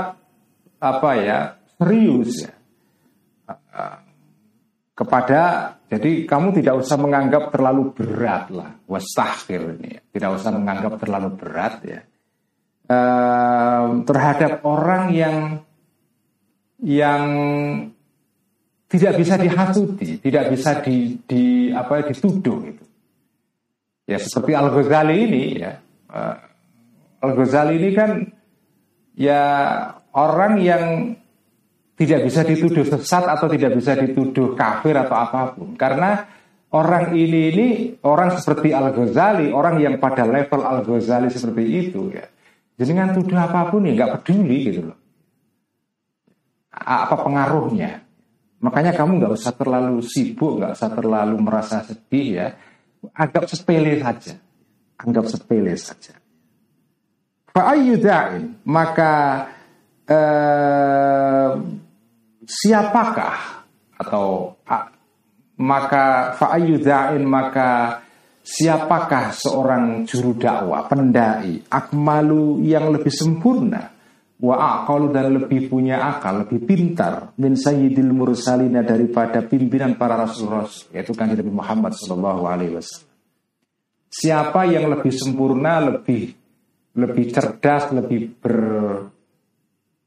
[0.77, 1.39] apa ya
[1.81, 2.58] serius ya
[4.99, 11.29] kepada jadi kamu tidak usah menganggap terlalu berat lah wastahil ini tidak usah menganggap terlalu
[11.39, 11.99] berat ya
[14.03, 15.37] terhadap orang yang
[16.81, 17.23] yang
[18.89, 22.85] tidak bisa dihasuti, tidak bisa di, di apa dituduh itu.
[24.09, 25.77] Ya seperti Al Ghazali ini ya.
[27.21, 28.11] Al Ghazali ini kan
[29.13, 29.43] ya
[30.17, 31.13] orang yang
[31.99, 35.75] tidak bisa dituduh sesat atau tidak bisa dituduh kafir atau apa pun.
[35.75, 36.23] Karena
[36.71, 37.67] orang ini ini
[38.07, 42.23] orang seperti Al Ghazali orang yang pada level Al Ghazali seperti itu ya.
[42.79, 44.97] Jadi dengan tuduh apa pun ya nggak peduli gitu loh.
[46.71, 47.99] Apa pengaruhnya?
[48.63, 52.47] Makanya kamu nggak usah terlalu sibuk nggak usah terlalu merasa sedih ya.
[53.11, 54.39] Anggap sepele saja.
[55.03, 56.15] Anggap sepele saja.
[57.51, 59.11] Fa'ayyuda'in maka
[60.07, 61.51] eh,
[62.49, 63.61] siapakah?
[64.01, 64.57] Atau
[65.61, 68.01] maka fa'ayyuda'in maka
[68.41, 71.61] siapakah seorang juru dakwah pendai?
[71.69, 73.93] Akmalu yang lebih sempurna.
[74.39, 77.35] Wa aqalu dan lebih punya akal lebih pintar.
[77.43, 83.11] Min sayyidil mursalina daripada pimpinan para rasul-rasul yaitu kan Nabi Muhammad sallallahu alaihi wasallam.
[84.09, 86.33] Siapa yang lebih sempurna lebih
[86.95, 88.55] lebih cerdas, lebih ber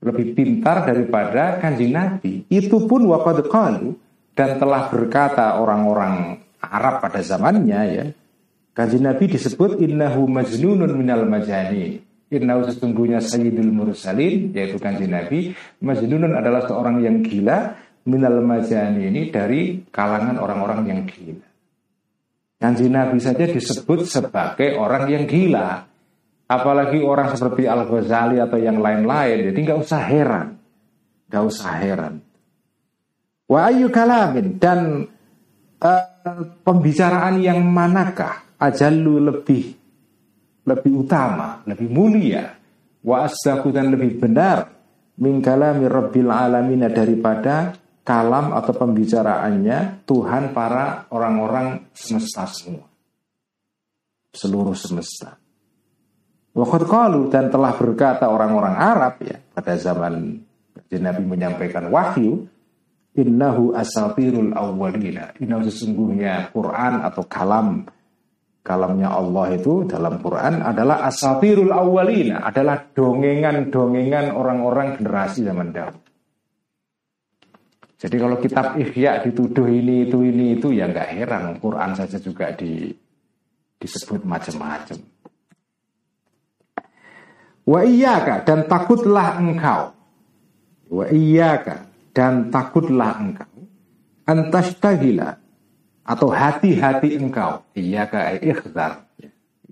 [0.02, 2.42] lebih pintar daripada kanjeng Nabi.
[2.50, 3.94] Itu pun waqad qalu
[4.34, 8.06] dan telah berkata orang-orang Arab pada zamannya ya.
[8.72, 12.02] Kanjeng Nabi disebut innahu majnunun minal majani.
[12.32, 15.52] Innahu sesungguhnya sayyidul mursalin yaitu kanjeng Nabi.
[15.84, 17.76] Majnunun adalah seorang yang gila
[18.08, 21.46] minal majani ini dari kalangan orang-orang yang gila.
[22.56, 25.91] Kanjeng Nabi saja disebut sebagai orang yang gila.
[26.48, 30.48] Apalagi orang seperti Al Ghazali atau yang lain-lain, jadi nggak usah heran,
[31.30, 32.14] nggak usah heran.
[33.48, 35.08] Wa ayu kalamin dan
[35.80, 36.04] uh,
[36.64, 39.64] pembicaraan yang manakah ajalu lebih
[40.62, 42.54] lebih utama, lebih mulia,
[43.02, 44.70] wa asdaku dan lebih benar
[45.18, 52.86] min kalami rabbil alamin daripada kalam atau pembicaraannya Tuhan para orang-orang semesta semua.
[54.32, 55.41] Seluruh semesta.
[56.52, 60.36] Waktu kalu dan telah berkata orang-orang Arab ya pada zaman
[60.92, 62.44] Nabi menyampaikan wahyu,
[63.16, 65.32] innahu asatirul awwalina.
[65.40, 67.88] Innahu sesungguhnya Quran atau kalam
[68.60, 76.00] kalamnya Allah itu dalam Quran adalah asatirul awwalina, adalah dongengan-dongengan orang-orang generasi zaman dahulu.
[78.02, 82.50] Jadi kalau kitab Ihya dituduh ini itu ini itu ya nggak heran Quran saja juga
[82.50, 82.90] di
[83.78, 85.11] disebut macam-macam.
[87.62, 89.94] Wa iyyaka dan takutlah engkau.
[90.90, 93.52] Wa iyyaka dan takutlah engkau.
[94.26, 95.38] Antastagila
[96.02, 97.62] atau hati-hati engkau.
[97.74, 99.06] Iyyaka ikhzar.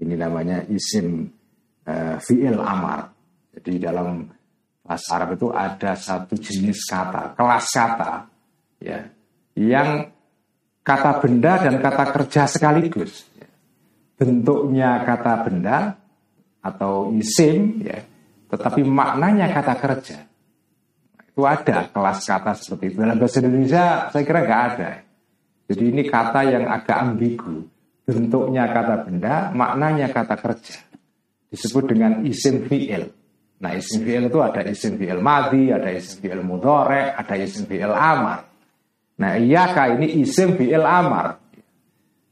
[0.00, 1.29] Ini namanya isim
[1.85, 3.12] uh, fi'il amar.
[3.53, 4.24] Jadi dalam
[4.81, 8.12] bahasa Arab itu ada satu jenis kata, kelas kata
[8.81, 9.07] ya,
[9.55, 10.09] yang
[10.81, 13.29] kata benda dan kata kerja sekaligus.
[14.16, 15.99] Bentuknya kata benda,
[16.61, 18.05] atau isim ya,
[18.53, 20.18] tetapi maknanya kata kerja.
[21.31, 22.96] Itu ada kelas kata seperti itu.
[23.01, 24.90] Dalam bahasa Indonesia saya kira nggak ada.
[25.70, 27.64] Jadi ini kata yang agak ambigu.
[28.05, 30.83] Bentuknya kata benda, maknanya kata kerja.
[31.46, 33.07] Disebut dengan isim fi'il.
[33.62, 37.94] Nah isim fi'il itu ada isim fi'il madi, ada isim fi'il mudore, ada isim fi'il
[37.94, 38.51] amar.
[39.23, 41.38] Nah iyaka ini isim fi'il amar.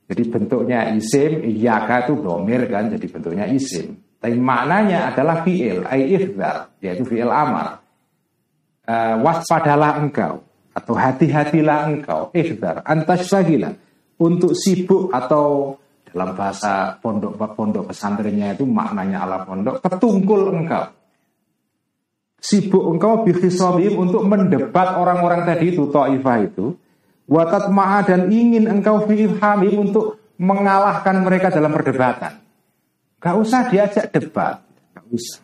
[0.08, 4.07] Jadi bentuknya isim, iyaka itu domir kan, jadi bentuknya isim.
[4.18, 6.10] Tapi maknanya adalah fi'il, ay
[6.82, 7.78] yaitu fi'il amar.
[8.88, 10.42] Uh, waspadalah engkau
[10.74, 13.76] atau hati-hatilah engkau, ihdar, antasyagilah
[14.18, 15.76] untuk sibuk atau
[16.08, 20.90] dalam bahasa pondok-pondok pesantrennya itu maknanya ala pondok, ketungkul engkau.
[22.38, 26.74] Sibuk engkau bihisobim untuk mendebat orang-orang tadi itu, ta'ifah itu.
[27.28, 32.47] Watat ma'a dan ingin engkau fi'ifhamim untuk mengalahkan mereka dalam perdebatan.
[33.18, 34.62] Gak usah diajak debat,
[34.94, 35.42] gak usah.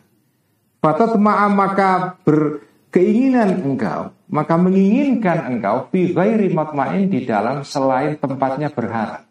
[0.79, 8.71] Fatat ma'a maka berkeinginan engkau, maka menginginkan engkau fi ghairi matmain di dalam selain tempatnya
[8.71, 9.27] berharap.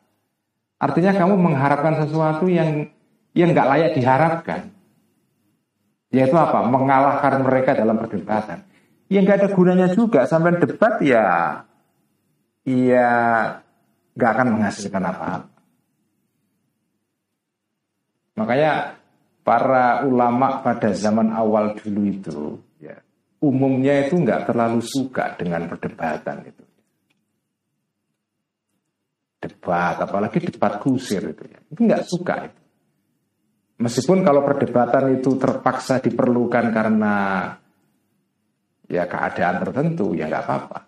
[0.77, 2.91] Artinya kamu mengharapkan sesuatu yang
[3.33, 4.75] yang nggak layak diharapkan.
[6.13, 6.67] Yaitu apa?
[6.67, 8.67] Mengalahkan mereka dalam perdebatan.
[9.09, 11.27] Yang nggak ada gunanya juga sampai debat ya,
[12.67, 13.11] ya
[14.15, 15.54] nggak akan menghasilkan apa-apa.
[18.35, 18.99] Makanya
[19.47, 22.99] para ulama pada zaman awal dulu itu ya,
[23.39, 26.65] umumnya itu nggak terlalu suka dengan perdebatan itu.
[29.45, 31.61] Debat, apalagi debat kusir itu ya.
[31.69, 32.61] Itu nggak suka itu.
[33.75, 37.15] Meskipun kalau perdebatan itu terpaksa diperlukan karena
[38.89, 40.81] ya keadaan tertentu ya nggak apa-apa.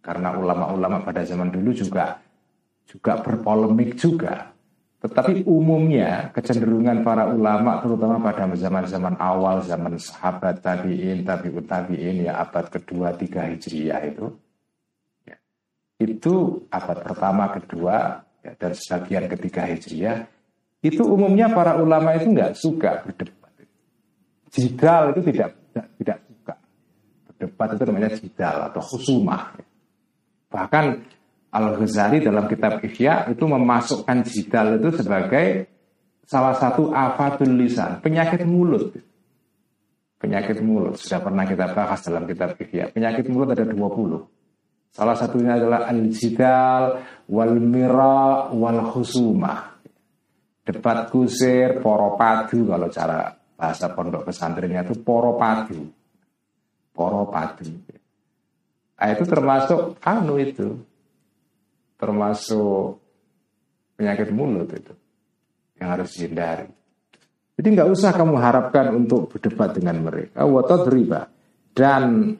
[0.00, 2.16] Karena ulama-ulama pada zaman dulu juga
[2.88, 4.56] juga berpolemik juga
[4.98, 12.42] tetapi umumnya kecenderungan para ulama terutama pada zaman-zaman awal zaman sahabat tabiin, tabiut tabiin ya
[12.42, 14.26] abad kedua tiga hijriyah itu
[15.22, 15.38] ya,
[16.02, 20.26] itu abad pertama kedua ya, dan sebagian ketiga hijriyah
[20.82, 23.50] itu umumnya para ulama itu nggak suka berdebat.
[24.54, 26.54] Jidal itu tidak tidak, tidak suka
[27.26, 29.42] berdebat itu namanya jidal atau khusumah.
[30.48, 30.84] Bahkan
[31.48, 35.64] Al-Ghazali dalam kitab Ihya itu memasukkan jidal itu sebagai
[36.28, 38.92] salah satu afatul lisan, penyakit mulut.
[40.18, 42.92] Penyakit mulut sudah pernah kita bahas dalam kitab Ihya.
[42.92, 43.72] Penyakit mulut ada 20.
[44.92, 47.00] Salah satunya adalah al-jidal
[47.32, 49.78] wal mira wal khusumah.
[50.68, 55.80] Debat kusir, poropadu kalau cara bahasa pondok pesantrennya itu poropadu.
[56.92, 57.72] Poropadu.
[58.98, 60.76] Nah, itu termasuk anu itu
[61.98, 63.02] termasuk
[63.98, 64.94] penyakit mulut itu
[65.82, 66.70] yang harus dihindari.
[67.58, 70.46] Jadi nggak usah kamu harapkan untuk berdebat dengan mereka.
[70.46, 71.26] Watat riba
[71.74, 72.38] dan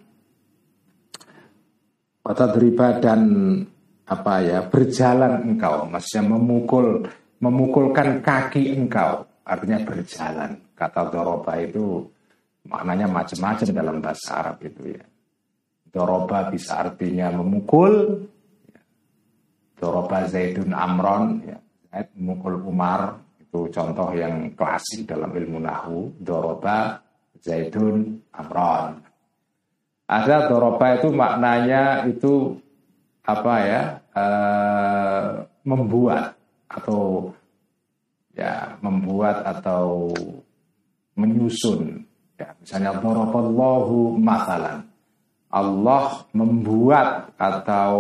[2.23, 3.21] watat riba dan
[4.09, 7.05] apa ya berjalan engkau, maksudnya memukul
[7.43, 10.59] memukulkan kaki engkau, artinya berjalan.
[10.79, 12.07] Kata doroba itu
[12.71, 15.05] maknanya macam-macam dalam bahasa Arab itu ya.
[15.89, 18.23] Doroba bisa artinya memukul,
[19.79, 21.59] Doroba Zaidun Amron, ya,
[21.95, 26.19] Zaid memukul Umar, itu contoh yang klasik dalam ilmu nahu.
[26.19, 26.99] Doroba
[27.39, 29.01] Zaidun Amron.
[30.09, 32.57] Ada doroba itu maknanya itu
[33.29, 33.83] apa ya
[34.17, 34.25] e,
[35.69, 36.33] membuat
[36.65, 37.29] atau
[38.33, 40.09] ya membuat atau
[41.13, 42.09] menyusun
[42.41, 44.89] ya misalnya doroballahu masalan
[45.53, 47.97] Allah membuat atau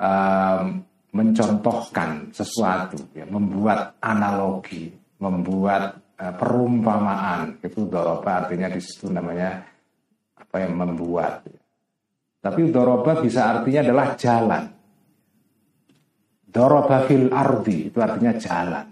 [0.00, 0.80] um,
[1.12, 4.88] mencontohkan sesuatu, ya, membuat analogi,
[5.20, 7.60] membuat uh, perumpamaan.
[7.60, 9.60] Itu doroba artinya di situ namanya
[10.40, 11.44] apa yang membuat
[12.40, 14.64] tapi doroba bisa artinya adalah jalan.
[16.50, 18.86] Doroba fil ardi itu artinya jalan.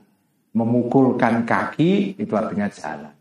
[0.52, 3.14] Memukulkan kaki itu artinya jalan.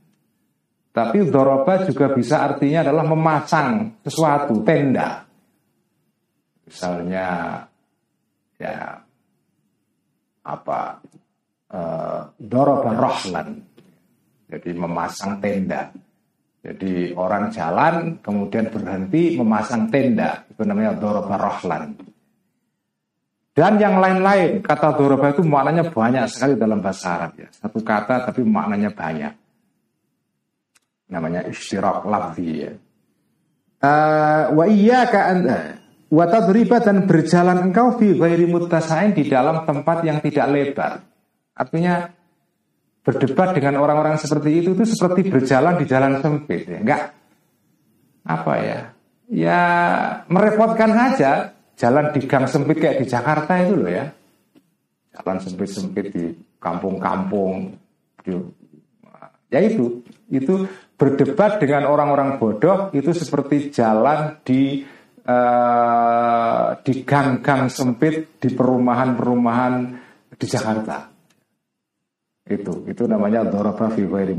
[0.92, 5.24] Tapi doroba juga bisa artinya adalah memasang sesuatu tenda.
[6.68, 7.28] Misalnya
[8.60, 9.01] ya.
[10.47, 11.01] Apa
[11.74, 13.62] uh, doroba rohlan
[14.47, 15.91] jadi memasang tenda.
[16.64, 20.43] Jadi orang jalan kemudian berhenti memasang tenda.
[20.51, 21.95] Itu namanya doroba rohlan
[23.58, 27.49] dan yang lain-lain kata doroba itu maknanya banyak sekali dalam bahasa Arab ya.
[27.49, 29.34] Satu kata tapi maknanya banyak.
[31.10, 32.72] Namanya istirak lafzi ya.
[33.82, 35.77] Uh, wa iyyaka anta
[36.08, 41.03] Watadriba dan berjalan engkau fi ghairi muttasain di dalam tempat yang tidak lebar.
[41.51, 42.08] Artinya
[43.03, 46.80] berdebat dengan orang-orang seperti itu itu seperti berjalan di jalan sempit ya.
[46.80, 47.01] Enggak
[48.24, 48.80] apa ya?
[49.28, 49.62] Ya
[50.32, 54.08] merepotkan saja jalan di gang sempit kayak di Jakarta itu loh ya.
[55.12, 56.26] Jalan sempit-sempit di
[56.62, 57.76] kampung-kampung.
[59.47, 60.68] Ya itu, itu
[60.99, 64.84] berdebat dengan orang-orang bodoh itu seperti jalan di
[65.28, 69.74] uh, di gang-gang sempit di perumahan-perumahan
[70.34, 71.12] di Jakarta.
[72.48, 74.32] Itu, itu namanya doroba fi ghairi.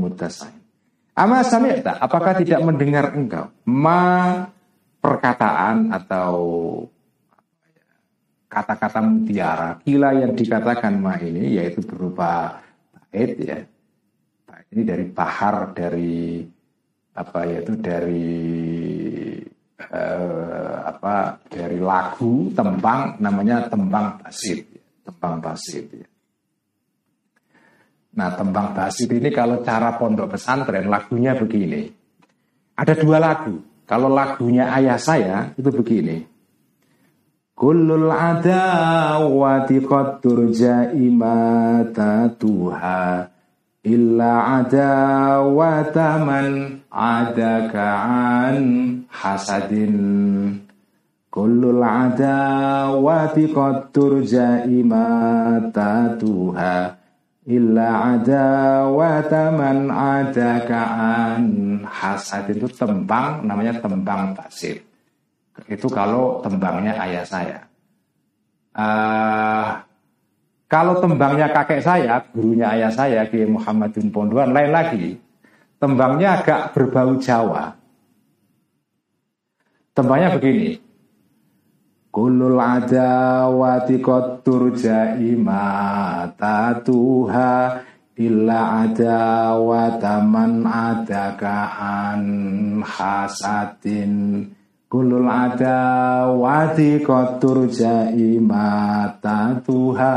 [1.19, 4.47] Ama sami'ta, apakah tidak mendengar engkau ma
[4.97, 6.35] perkataan atau
[8.49, 12.63] kata-kata mutiara kila yang dikatakan ma ini yaitu berupa
[13.13, 13.59] bait ya.
[14.69, 16.45] Ini dari bahar dari
[17.13, 18.29] apa yaitu dari
[19.79, 24.67] eh, apa dari lagu tembang namanya tembang basit,
[25.07, 25.87] tembang basit.
[25.95, 26.07] Ya.
[28.19, 31.87] Nah tembang basit ini kalau cara pondok pesantren lagunya begini.
[32.75, 33.63] Ada dua lagu.
[33.87, 36.27] Kalau lagunya ayah saya itu begini.
[37.55, 42.19] Kullul adawati qad turja imatatuha
[43.83, 44.91] illa ada
[45.45, 48.57] wataman ada kaan
[49.07, 49.95] hasadin.
[51.29, 55.95] Kullul adawati qad turja imatatuha.
[57.49, 58.45] Illa ada
[58.89, 61.43] wataman ada kaan
[61.85, 62.57] hasadin.
[62.61, 64.89] Itu tembang namanya tembang pasif
[65.67, 67.59] itu kalau tembangnya ayah saya.
[68.71, 69.81] Uh,
[70.69, 75.17] kalau tembangnya kakek saya, gurunya ayah saya, Kiai Muhammadin Pondoan, lain lagi.
[75.81, 77.73] Tembangnya agak berbau Jawa.
[79.97, 80.77] Tembangnya begini.
[82.13, 84.77] Kulul adawati kotur
[86.85, 87.53] tuha
[88.17, 92.21] illa adawataman adakaan
[92.81, 94.13] hasatin
[94.89, 97.69] Kulul adawati kotur
[99.61, 100.13] tuha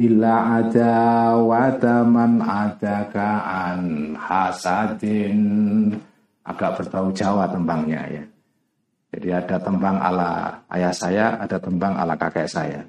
[0.00, 0.96] Illa ada
[1.36, 5.40] wataman ada kaan hasadin.
[6.40, 8.24] Agak berbau Jawa tembangnya ya.
[9.12, 12.86] Jadi ada tembang ala ayah saya Ada tembang ala kakek saya.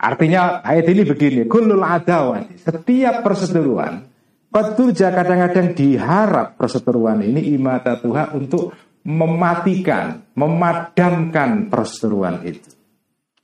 [0.00, 4.08] Artinya ayat ini begini Kulul adawati Setiap perseteruan
[4.48, 8.74] Peturja kadang-kadang diharap perseteruan ini imata Tuhan untuk
[9.06, 12.66] mematikan, memadamkan perseteruan itu.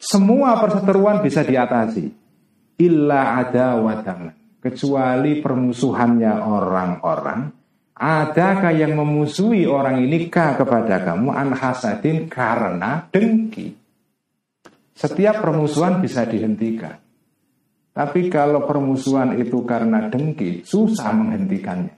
[0.03, 2.26] Semua perseteruan bisa diatasi
[2.77, 7.41] illa ada wadaman kecuali permusuhannya orang-orang.
[7.97, 13.73] Adakah yang memusuhi orang ini ka kepada kamu an hasadin karena dengki?
[14.93, 16.93] Setiap permusuhan bisa dihentikan.
[17.97, 21.97] Tapi kalau permusuhan itu karena dengki susah menghentikannya.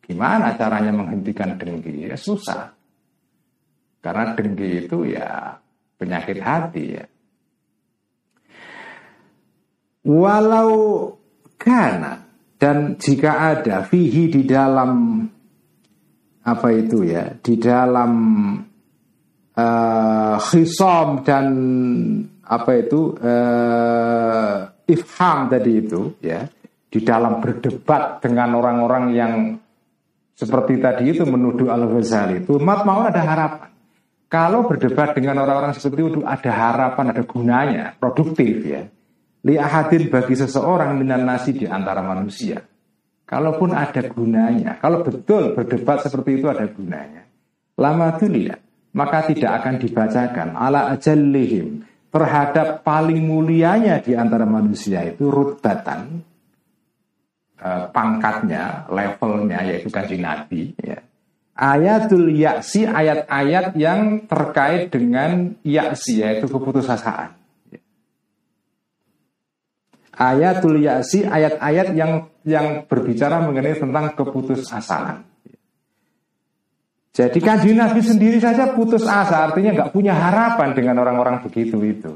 [0.00, 2.08] Gimana caranya menghentikan dengki?
[2.08, 2.72] Ya susah.
[4.00, 5.60] Karena dengki itu ya
[6.00, 7.04] penyakit hati ya
[10.06, 11.10] Walau
[11.58, 12.22] karena
[12.56, 15.18] dan jika ada fihi di dalam
[16.46, 18.12] apa itu ya di dalam
[19.58, 21.46] uh, khisom dan
[22.46, 26.46] apa itu uh, ifham tadi itu ya
[26.86, 29.34] di dalam berdebat dengan orang-orang yang
[30.38, 33.74] seperti tadi itu menuduh Al Ghazali itu mat mau ada harapan.
[34.26, 38.86] Kalau berdebat dengan orang-orang seperti itu ada harapan ada gunanya produktif ya
[39.44, 42.62] li ahadin bagi seseorang minan nasi di antara manusia.
[43.26, 47.26] Kalaupun ada gunanya, kalau betul berdebat seperti itu ada gunanya.
[47.74, 48.54] Lama tulia,
[48.94, 56.22] maka tidak akan dibacakan ala ajallihim terhadap paling mulianya di antara manusia itu rutbatan
[57.60, 60.72] eh, pangkatnya, levelnya yaitu kaji Nabi.
[60.80, 61.02] Ya.
[61.56, 67.36] Ayatul yaksi ayat-ayat yang terkait dengan yaksi yaitu keputusasaan.
[70.16, 70.32] Ya.
[70.32, 75.28] Ayatul yaksi ayat-ayat yang yang berbicara mengenai tentang keputusasaan.
[77.16, 82.12] Jadi kanji Nabi sendiri saja putus asa, artinya nggak punya harapan dengan orang-orang begitu itu.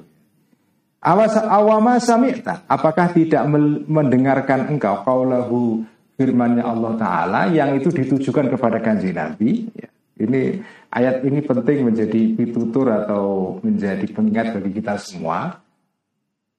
[1.01, 3.49] Awas awama sami'ta, apakah tidak
[3.89, 5.81] mendengarkan engkau kaulahu
[6.21, 9.89] firmannya Allah Ta'ala yang itu ditujukan kepada kanji Nabi ya.
[10.21, 10.61] Ini
[10.93, 15.57] ayat ini penting menjadi pitutur atau menjadi pengingat bagi kita semua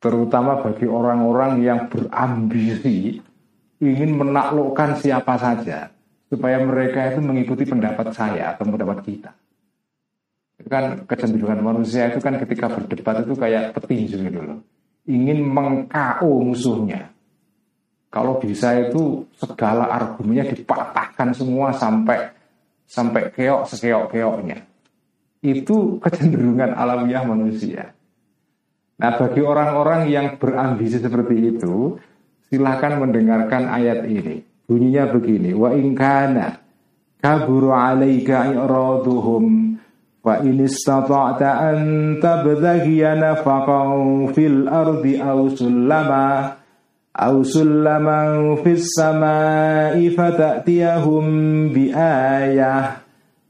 [0.02, 3.22] Terutama bagi orang-orang yang berambisi
[3.82, 5.90] Ingin menaklukkan siapa saja
[6.30, 9.34] supaya mereka itu mengikuti pendapat saya atau pendapat kita.
[10.62, 14.62] Itu kan kecenderungan manusia itu kan ketika berdebat itu kayak petinju gitu loh.
[15.10, 17.10] Ingin mengkao musuhnya.
[18.14, 22.30] Kalau bisa itu segala argumennya dipatahkan semua sampai
[22.86, 24.62] sampai keok sekeok-keoknya.
[25.42, 27.98] Itu kecenderungan alamiah manusia.
[29.02, 31.98] Nah bagi orang-orang yang berambisi seperti itu,
[32.46, 34.46] silahkan mendengarkan ayat ini.
[34.70, 36.62] Bunyinya begini, wa in kana
[37.18, 39.76] kaburu 'alaika i'raduhum
[40.22, 41.78] wa in istata'ta an
[42.22, 46.62] tabtaghiya nafaqan fil ardi aw sullama
[47.42, 51.26] sullaman fis samai fata'tiyahum
[51.74, 51.92] bi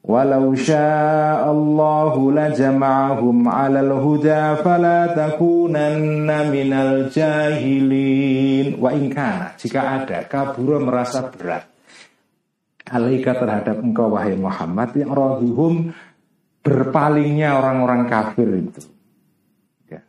[0.01, 8.81] ayah Walau sya'allahu lajama'ahum 'alal huda fala takunanna minal jahilin.
[8.81, 11.69] Wa inkana jika ada kabura merasa berat
[12.91, 15.95] alaika terhadap engkau wahai Muhammad yang rohihum
[16.61, 18.81] berpalingnya orang-orang kafir itu.
[19.87, 20.01] Ya.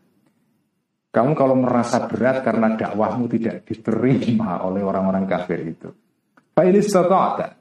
[1.14, 5.88] Kamu kalau merasa berat karena dakwahmu tidak diterima oleh orang-orang kafir itu.
[6.53, 6.84] Fa ini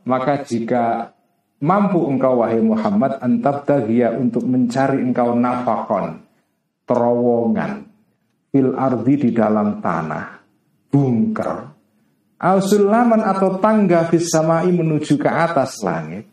[0.03, 1.15] maka jika
[1.61, 6.25] Mampu engkau wahai Muhammad antabtagia untuk mencari engkau nafakon
[6.89, 7.85] terowongan
[8.49, 10.41] fil ardi di dalam tanah
[10.89, 11.69] bunker.
[12.41, 16.25] Ausulaman atau tangga fis samai menuju ke atas langit.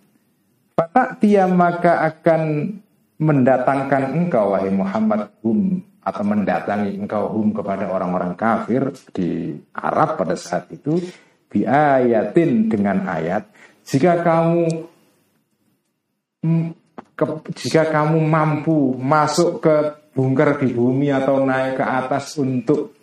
[0.73, 2.43] Fatak tiap maka akan
[3.21, 10.33] mendatangkan engkau wahai Muhammad hum atau mendatangi engkau hum kepada orang-orang kafir di Arab pada
[10.33, 10.97] saat itu
[11.53, 13.45] ayatin dengan ayat
[13.85, 14.89] jika kamu
[17.19, 17.25] ke,
[17.59, 19.77] jika kamu mampu masuk ke
[20.15, 22.95] bunker di bumi atau naik ke atas untuk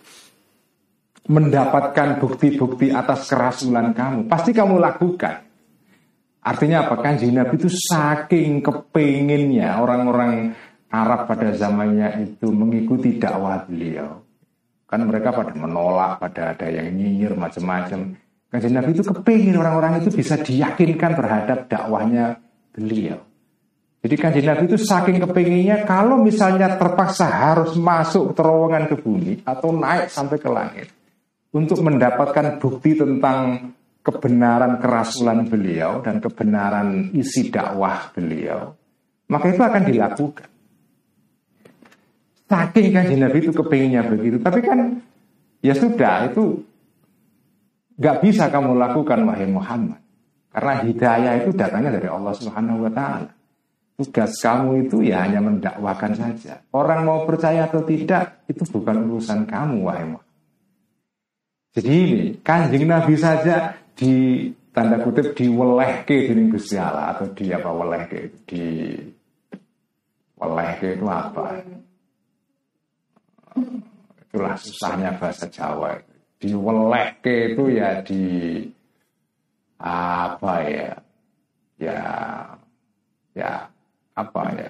[1.26, 5.42] mendapatkan bukti-bukti atas kerasulan kamu, pasti kamu lakukan.
[6.46, 7.02] Artinya apa?
[7.02, 10.54] kan Nabi itu saking kepinginnya orang-orang
[10.94, 14.22] Arab pada zamannya itu mengikuti dakwah beliau.
[14.86, 18.14] Kan mereka pada menolak, pada ada yang nyinyir macam-macam.
[18.54, 22.38] Kanjeng Nabi itu kepingin orang-orang itu bisa diyakinkan terhadap dakwahnya
[22.70, 23.25] beliau.
[24.06, 29.74] Jadi kanjeng Nabi itu saking kepinginnya kalau misalnya terpaksa harus masuk terowongan ke bumi atau
[29.74, 30.94] naik sampai ke langit
[31.50, 33.74] untuk mendapatkan bukti tentang
[34.06, 38.78] kebenaran kerasulan beliau dan kebenaran isi dakwah beliau,
[39.26, 40.50] maka itu akan dilakukan.
[42.46, 45.02] Saking kanjeng Nabi itu kepinginnya begitu, tapi kan
[45.66, 46.62] ya sudah itu
[47.98, 49.98] nggak bisa kamu lakukan wahai Muhammad.
[50.54, 53.34] Karena hidayah itu datangnya dari Allah Subhanahu wa taala.
[53.96, 56.60] Tugas kamu itu ya hanya mendakwakan saja.
[56.76, 60.26] Orang mau percaya atau tidak itu bukan urusan kamu wahai Muhammad.
[61.76, 67.68] Jadi ini kanjeng Nabi saja di tanda kutip diwelehke di Gusti Allah atau di apa
[67.72, 68.64] welehke di
[70.40, 71.64] welehke itu apa?
[74.28, 76.00] Itulah susahnya bahasa Jawa.
[76.40, 78.24] Diwelehke itu ya di
[79.80, 80.92] apa ya
[81.76, 82.00] ya
[83.36, 83.52] ya
[84.16, 84.70] apa ya?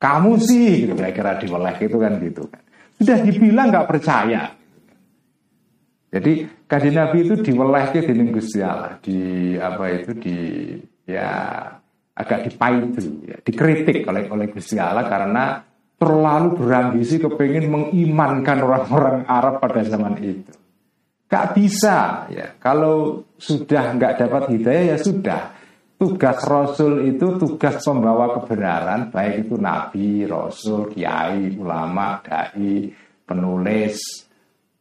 [0.00, 0.96] Kamu sih gitu.
[0.96, 2.62] Kira-kira diweleh itu kan gitu kan.
[2.96, 4.42] Sudah dibilang nggak percaya.
[6.10, 6.32] Jadi
[6.66, 9.18] kaji Nabi itu diweleh ke di Gusti Allah di
[9.54, 10.36] apa itu di
[11.06, 11.30] ya
[12.18, 15.62] agak dipaitu ya, dikritik oleh oleh Gusti karena
[16.00, 20.52] terlalu berambisi kepingin mengimankan orang-orang Arab pada zaman itu.
[21.30, 22.58] Gak bisa ya.
[22.58, 25.59] Kalau sudah nggak dapat hidayah ya sudah.
[26.00, 32.88] Tugas Rasul itu tugas pembawa kebenaran, baik itu Nabi, Rasul, Kiai, ulama, dai,
[33.28, 34.00] penulis,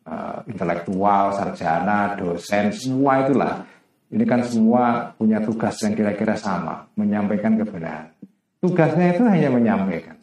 [0.08, 3.68] uh, intelektual, sarjana, dosen, semua itulah.
[4.08, 8.16] Ini kan semua punya tugas yang kira-kira sama, menyampaikan kebenaran.
[8.64, 10.16] Tugasnya itu hanya menyampaikan.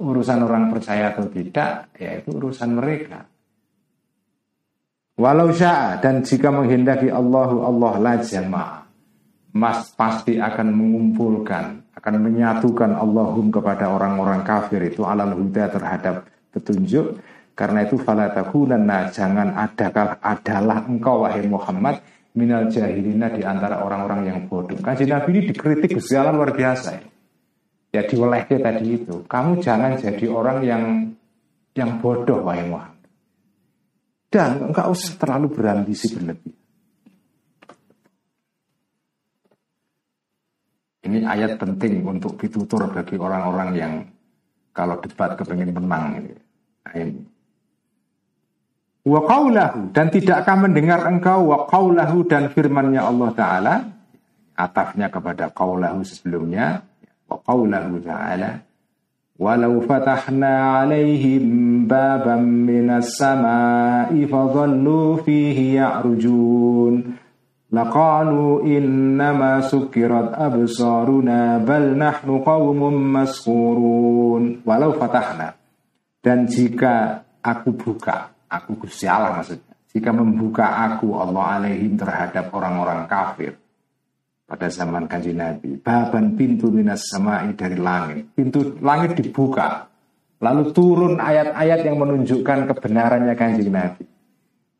[0.00, 3.28] Urusan orang percaya atau tidak, ya itu urusan mereka.
[5.20, 8.83] Walau sya'a dan jika menghendaki Allahu Allah la jama'a
[9.54, 17.22] Mas pasti akan mengumpulkan akan menyatukan Allahum kepada orang-orang kafir itu alal huda terhadap petunjuk
[17.54, 22.02] karena itu fala takunanna jangan adakah adalah engkau wahai Muhammad
[22.34, 24.74] minal jahilina di antara orang-orang yang bodoh.
[24.82, 26.98] Kanjeng Nabi ini dikritik Gusti luar biasa.
[27.94, 29.22] Ya diolehke tadi itu.
[29.22, 30.84] Kamu jangan jadi orang yang
[31.78, 33.06] yang bodoh wahai Muhammad.
[34.26, 36.63] Dan enggak usah terlalu berambisi berlebih.
[41.04, 43.92] Ini ayat penting untuk ditutur bagi orang-orang yang
[44.72, 46.32] kalau debat kepengen menang.
[46.84, 47.20] Nah, ini.
[49.04, 53.74] Wa qawlahu dan tidakkah mendengar engkau wa qawlahu dan firmannya Allah Ta'ala
[54.56, 56.80] atafnya kepada qawlahu sebelumnya
[57.28, 58.64] wa qawlahu Ta'ala
[59.36, 67.23] walau fatahna alaihim baban minas sama'i fadhallu fihi ya'rujun
[67.74, 75.58] laqalu innama sukirat absaruna bal nahnu qawmun maskurun walau fatahna
[76.22, 79.74] dan jika aku buka Aku Gusti maksudnya.
[79.94, 83.54] Jika membuka aku Allah alaihim terhadap orang-orang kafir
[84.46, 85.78] pada zaman kanji Nabi.
[85.78, 88.34] Baban pintu minas samai dari langit.
[88.34, 89.86] Pintu langit dibuka.
[90.42, 94.04] Lalu turun ayat-ayat yang menunjukkan kebenarannya kanji Nabi.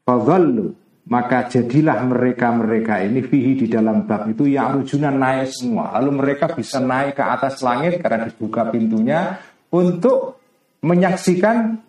[0.03, 0.75] Fadhallu
[1.05, 6.01] maka jadilah mereka-mereka ini fihi di dalam bab itu yang rujunan naik semua.
[6.01, 9.37] Lalu mereka bisa naik ke atas langit karena dibuka pintunya
[9.69, 10.41] untuk
[10.81, 11.85] menyaksikan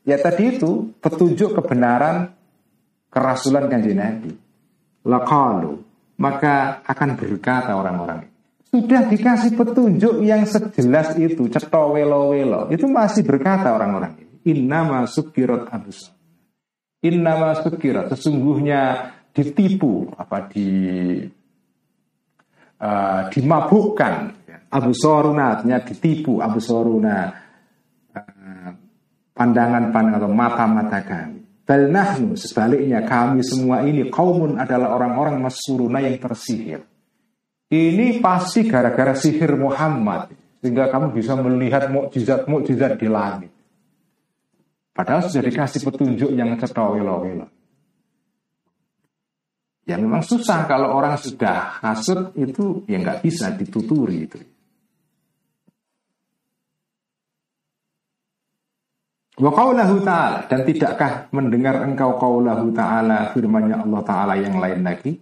[0.00, 2.32] Ya tadi itu petunjuk kebenaran
[3.12, 4.32] kerasulan kanji Nabi.
[5.04, 5.80] Lakalu
[6.20, 8.28] maka akan berkata orang-orang
[8.68, 14.84] sudah dikasih petunjuk yang sejelas itu ceto welo welo itu masih berkata orang-orang ini inna
[14.84, 15.64] masuk kirot
[17.00, 20.68] abus inna masuk kirot sesungguhnya ditipu apa di
[22.76, 24.14] uh, dimabukkan
[24.70, 27.32] Abu Soruna artinya ditipu Abu Soruna
[29.40, 31.40] pandangan-pandangan atau mata-mata kami.
[31.64, 36.84] Bal nahnu sebaliknya kami semua ini kaumun adalah orang-orang masuruna yang tersihir.
[37.70, 43.50] Ini pasti gara-gara sihir Muhammad sehingga kamu bisa melihat mukjizat-mukjizat di langit.
[45.00, 47.48] Padahal sudah dikasih petunjuk yang cetawilo-wilo.
[49.88, 54.36] Ya memang susah kalau orang sudah hasut itu ya nggak bisa dituturi itu.
[59.40, 65.16] Wa qawlahu ta'ala dan tidakkah mendengar engkau qawlahu ta'ala firman-Nya Allah taala yang lain lagi?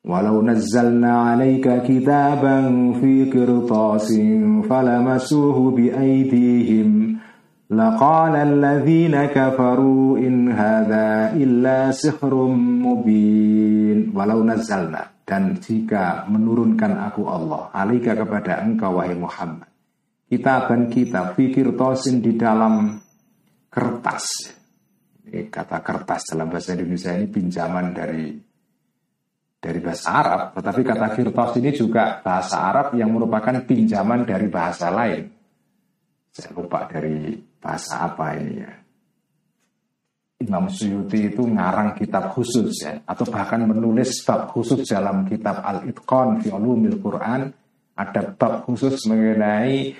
[0.00, 7.07] Walau nazzalna 'alaika kitaban fi qirtasin falamasuhu bi aydihim
[7.68, 17.68] laqala alladhina kafaru in hadza illa sihrun mubin walau nazzalna dan jika menurunkan aku Allah
[17.76, 19.68] alaika kepada engkau wahai Muhammad
[20.28, 23.00] kitaban kita fikir tosin di dalam
[23.72, 24.52] kertas.
[25.28, 28.26] Ini kata kertas dalam bahasa Indonesia ini pinjaman dari
[29.58, 34.88] dari bahasa Arab, tetapi kata kirtos ini juga bahasa Arab yang merupakan pinjaman dari bahasa
[34.88, 35.37] lain.
[36.38, 38.70] Saya lupa dari bahasa apa ini ya.
[40.38, 46.38] Imam Suyuti itu ngarang kitab khusus ya, atau bahkan menulis bab khusus dalam kitab Al-Itqan
[46.38, 47.50] fi Ulumil Quran,
[47.98, 49.98] ada bab khusus mengenai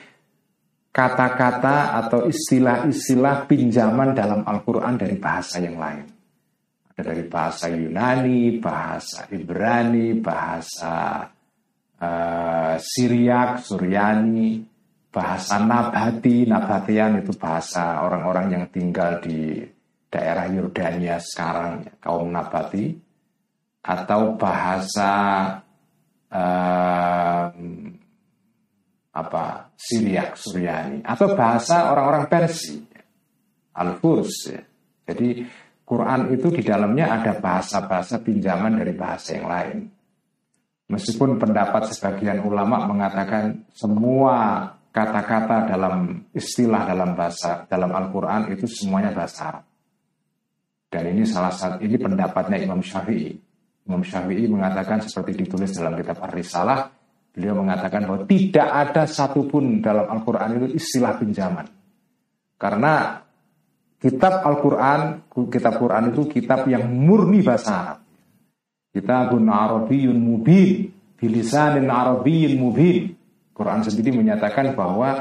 [0.95, 6.07] kata-kata atau istilah-istilah pinjaman dalam Al-Quran dari bahasa yang lain.
[6.95, 11.27] Ada dari bahasa Yunani, bahasa Ibrani, bahasa
[11.99, 14.78] uh, Syriak, Suryani,
[15.09, 19.65] bahasa Nabati, Nabatian itu bahasa orang-orang yang tinggal di
[20.09, 22.97] daerah Yordania sekarang, kaum Nabati,
[23.85, 25.13] atau bahasa
[26.29, 27.45] uh,
[29.19, 29.45] apa
[29.75, 32.79] Syriak Suryani atau bahasa orang-orang Persia
[33.75, 34.63] Al-Furs ya.
[35.09, 35.43] Jadi
[35.89, 39.79] Quran itu di dalamnya ada bahasa-bahasa pinjaman dari bahasa yang lain.
[40.89, 44.69] Meskipun pendapat sebagian ulama mengatakan semua
[44.99, 49.65] kata-kata dalam istilah dalam bahasa dalam Al-Quran itu semuanya bahasa Arab.
[50.91, 53.31] Dan ini salah satu ini pendapatnya Imam Syafi'i.
[53.87, 56.99] Imam Syafi'i mengatakan seperti ditulis dalam kitab Ar-Risalah
[57.39, 61.71] Beliau mengatakan bahwa tidak ada satupun dalam Al-Quran itu istilah pinjaman.
[62.59, 63.23] Karena
[64.03, 67.99] kitab Al-Quran, kitab Quran itu kitab yang murni bahasa Arab.
[68.91, 73.15] Kitabun Arabiyyun Mubin, bilisanin Arabiyyin Mubin.
[73.59, 75.19] Quran sendiri menyatakan bahwa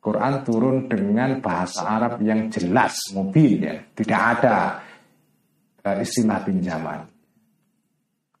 [0.00, 3.76] Quran turun dengan bahasa Arab yang jelas, mubin ya.
[3.92, 4.80] Tidak ada
[5.84, 7.04] uh, istilah pinjaman.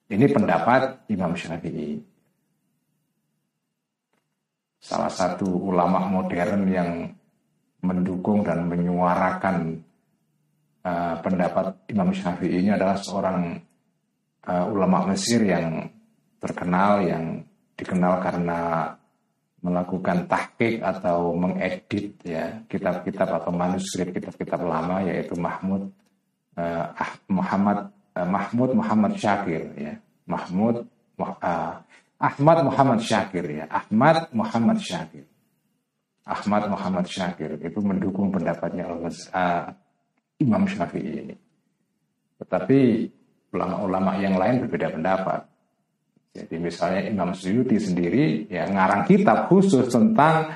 [0.08, 2.00] Ini pendapat Imam Syafi'i.
[4.80, 7.08] Salah satu ulama modern yang
[7.84, 9.80] mendukung dan menyuarakan
[10.84, 13.60] uh, pendapat Imam Syafi'i ini adalah seorang
[14.48, 15.88] uh, ulama Mesir yang
[16.40, 17.40] terkenal yang
[17.72, 18.92] dikenal karena
[19.64, 25.88] melakukan tahqiq atau mengedit ya kitab-kitab atau manuskrip kitab-kitab lama yaitu Mahmud
[26.60, 26.86] uh,
[27.32, 29.96] Muhammad uh, Mahmud Muhammad Syakir ya.
[30.28, 30.84] Mahmud
[31.16, 31.80] uh,
[32.20, 33.64] Ahmad Muhammad Syakir ya.
[33.72, 35.24] Ahmad Muhammad Syakir.
[36.28, 39.64] Ahmad Muhammad Syakir itu mendukung pendapatnya uh,
[40.44, 41.36] Imam Syafi'i ini.
[42.36, 42.80] Tetapi
[43.56, 45.53] ulama-ulama yang lain berbeda pendapat
[46.34, 50.50] jadi misalnya Imam Suyuti sendiri ya ngarang kitab khusus tentang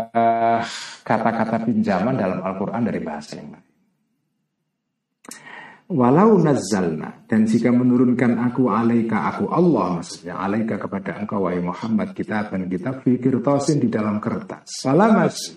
[0.00, 0.60] eh,
[1.04, 3.66] kata-kata uh, pinjaman dalam Al-Quran dari bahasa yang lain.
[5.92, 12.16] Walau nazzalna dan jika menurunkan aku alaika aku Allah maksudnya alaika kepada engkau wahai Muhammad
[12.16, 14.64] kita dan kita fikir tosin di dalam kertas.
[14.80, 15.52] Salamas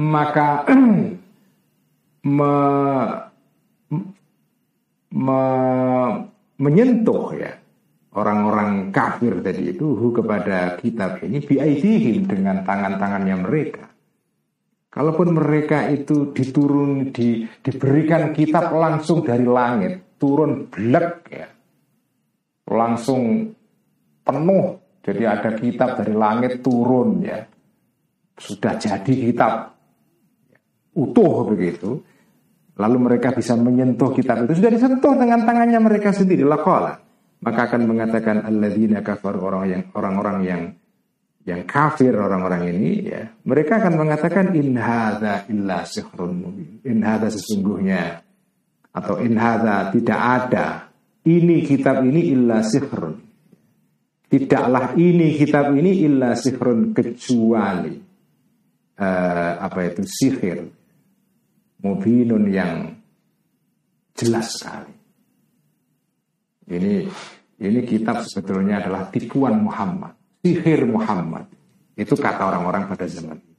[0.00, 0.64] maka
[2.24, 2.54] me,
[5.12, 5.42] me,
[6.56, 7.65] menyentuh ya
[8.16, 13.84] orang-orang kafir tadi itu hu kepada kitab ini biaidihim dengan tangan-tangannya mereka.
[14.88, 21.48] Kalaupun mereka itu diturun di, diberikan kitab langsung dari langit, turun blek ya.
[22.72, 23.52] Langsung
[24.24, 24.66] penuh.
[25.04, 27.44] Jadi ada kitab dari langit turun ya.
[28.40, 29.76] Sudah jadi kitab
[30.96, 32.00] utuh begitu.
[32.80, 36.42] Lalu mereka bisa menyentuh kitab itu sudah disentuh dengan tangannya mereka sendiri.
[36.42, 37.05] Lakola
[37.44, 40.62] maka akan mengatakan alladzina kafar orang yang orang-orang yang
[41.46, 46.82] yang kafir orang-orang ini ya mereka akan mengatakan in hadza illa sihrun mubin.
[46.82, 48.24] In hadza sesungguhnya
[48.90, 50.66] atau in hadza tidak ada
[51.28, 53.14] ini kitab ini illa sihrun.
[54.26, 57.94] Tidaklah ini kitab ini illa sihrun kecuali
[58.98, 60.58] uh, apa itu sihir.
[61.76, 62.90] Mubinun yang
[64.18, 64.95] jelas sekali
[66.66, 67.06] ini
[67.56, 70.12] ini kitab sebetulnya adalah tipuan Muhammad,
[70.44, 71.48] sihir Muhammad.
[71.96, 73.56] Itu kata orang-orang pada zaman itu.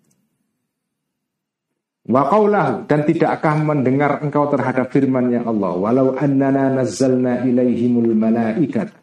[2.08, 8.96] Wa qawlahu dan tidakkah mendengar engkau terhadap firman-Nya Allah walau annana nazzalna ilaihimul malaikat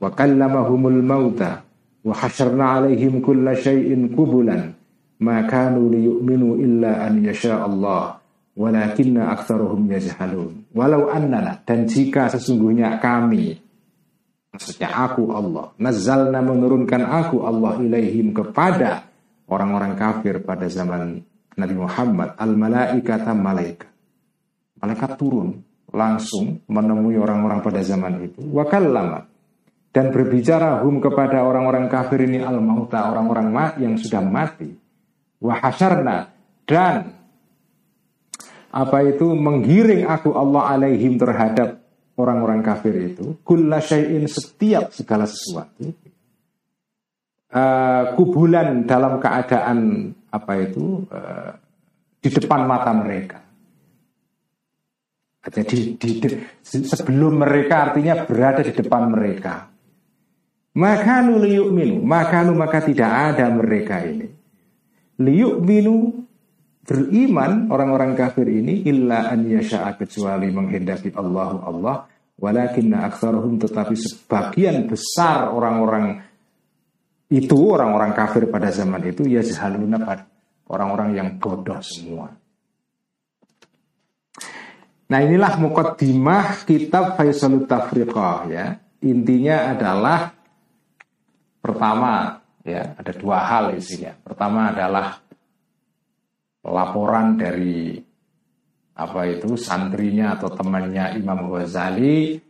[0.00, 1.60] wa kallamahumul mauta
[2.00, 4.72] wa hasyarna alaihim kulla syai'in kubulan
[5.20, 8.16] ma kanu liyu'minu illa an yasha Allah
[8.56, 13.66] walakinna aktsaruhum yajhalun walau annana dan jika sesungguhnya kami
[14.56, 15.76] Maksudnya aku Allah.
[15.76, 19.04] Nazalna menurunkan aku Allah ilaihim kepada
[19.52, 21.20] orang-orang kafir pada zaman
[21.60, 22.40] Nabi Muhammad.
[22.40, 23.92] Al-malaikata malaikat.
[24.80, 25.60] Malaikat turun
[25.92, 28.40] langsung menemui orang-orang pada zaman itu.
[28.48, 29.28] Wakallama.
[29.92, 33.12] Dan berbicara hum kepada orang-orang kafir ini al-mauta.
[33.12, 34.72] Orang-orang yang sudah mati.
[35.36, 36.32] Wahasarna.
[36.64, 37.12] Dan
[38.76, 41.80] apa itu menggiring aku Allah alaihim terhadap
[42.20, 43.40] orang-orang kafir itu?
[43.40, 45.96] Kulla syai'in setiap segala sesuatu
[47.56, 51.52] uh, kubulan dalam keadaan apa itu uh,
[52.20, 53.38] di depan mata mereka.
[55.46, 56.28] Jadi di, di,
[56.66, 59.70] sebelum mereka artinya berada di depan mereka.
[60.76, 61.38] Maka nu
[61.70, 64.26] minu maka nu maka tidak ada mereka ini.
[65.22, 66.25] Minu
[66.86, 71.96] beriman orang-orang kafir ini illa an yasha'a kecuali menghendaki Allah Allah
[72.38, 76.22] walakinna aktsaruhum tetapi sebagian besar orang-orang
[77.26, 79.98] itu orang-orang kafir pada zaman itu ya jahaluna
[80.70, 82.30] orang-orang yang bodoh semua.
[85.06, 88.66] Nah inilah mukaddimah kitab Faisalut Tafriqah ya.
[89.06, 90.34] Intinya adalah
[91.62, 94.14] pertama ya ada dua hal isinya.
[94.22, 95.25] Pertama adalah
[96.66, 97.94] laporan dari
[98.96, 102.40] apa itu santrinya atau temannya Imam Ghazali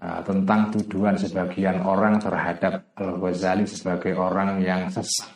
[0.00, 5.30] uh, tentang tuduhan sebagian orang terhadap Al Ghazali sebagai orang yang sesat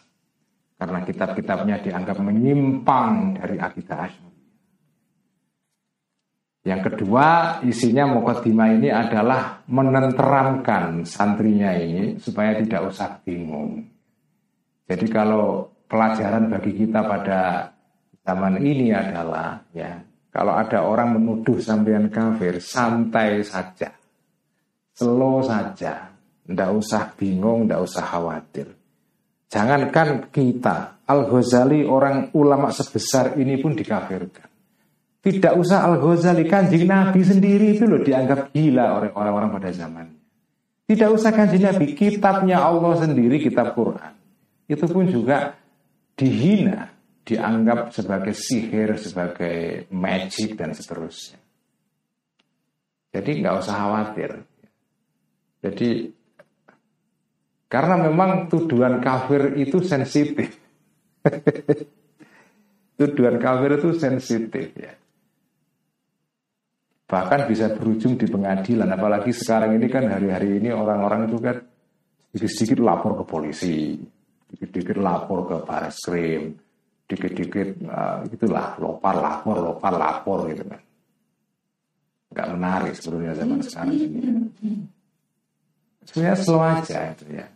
[0.76, 4.34] karena kitab-kitabnya dianggap menyimpang dari akidah Asy'ari.
[6.66, 7.26] Yang kedua,
[7.62, 13.86] isinya Mukaddimah ini adalah menenteramkan santrinya ini supaya tidak usah bingung.
[14.90, 17.70] Jadi kalau pelajaran bagi kita pada
[18.26, 20.02] zaman ini adalah ya
[20.34, 23.94] kalau ada orang menuduh sampean kafir santai saja.
[24.98, 26.10] Slow saja.
[26.50, 28.74] Ndak usah bingung ndak usah khawatir.
[29.46, 34.56] Jangankan kita Al Ghazali orang ulama sebesar ini pun dikafirkan.
[35.26, 40.06] Tidak usah Al-Ghazali, kanjeng Nabi sendiri itu loh dianggap gila oleh orang-orang pada zaman.
[40.86, 44.14] Tidak usah kanjeng Nabi, kitabnya Allah sendiri, kitab Quran.
[44.70, 45.58] Itu pun juga
[46.14, 46.94] dihina,
[47.26, 51.42] dianggap sebagai sihir, sebagai magic dan seterusnya.
[53.10, 54.30] Jadi nggak usah khawatir.
[55.66, 55.88] Jadi
[57.66, 60.54] karena memang tuduhan kafir itu sensitif.
[62.98, 64.94] tuduhan kafir itu sensitif ya.
[67.06, 68.86] Bahkan bisa berujung di pengadilan.
[68.86, 71.58] Apalagi sekarang ini kan hari-hari ini orang-orang itu kan
[72.30, 73.98] sedikit-sedikit lapor ke polisi,
[74.50, 76.65] dikit-dikit lapor ke baris krim,
[77.06, 80.82] dikit-dikit uh, itulah lopar lapor, lopar lapor gitu kan.
[82.34, 84.20] Gak menarik sebetulnya zaman sekarang ini.
[86.06, 87.46] Sebenarnya slow aja itu ya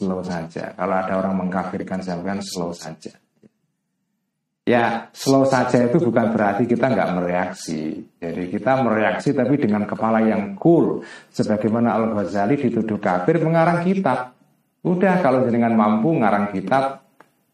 [0.00, 0.72] slow saja.
[0.72, 3.12] Kalau ada orang mengkafirkan kan slow saja.
[4.64, 8.00] Ya, slow saja itu bukan berarti kita nggak mereaksi.
[8.16, 11.04] Jadi kita mereaksi tapi dengan kepala yang cool.
[11.28, 14.32] Sebagaimana Al-Ghazali dituduh kafir mengarang kitab.
[14.80, 17.04] Udah kalau dengan mampu ngarang kitab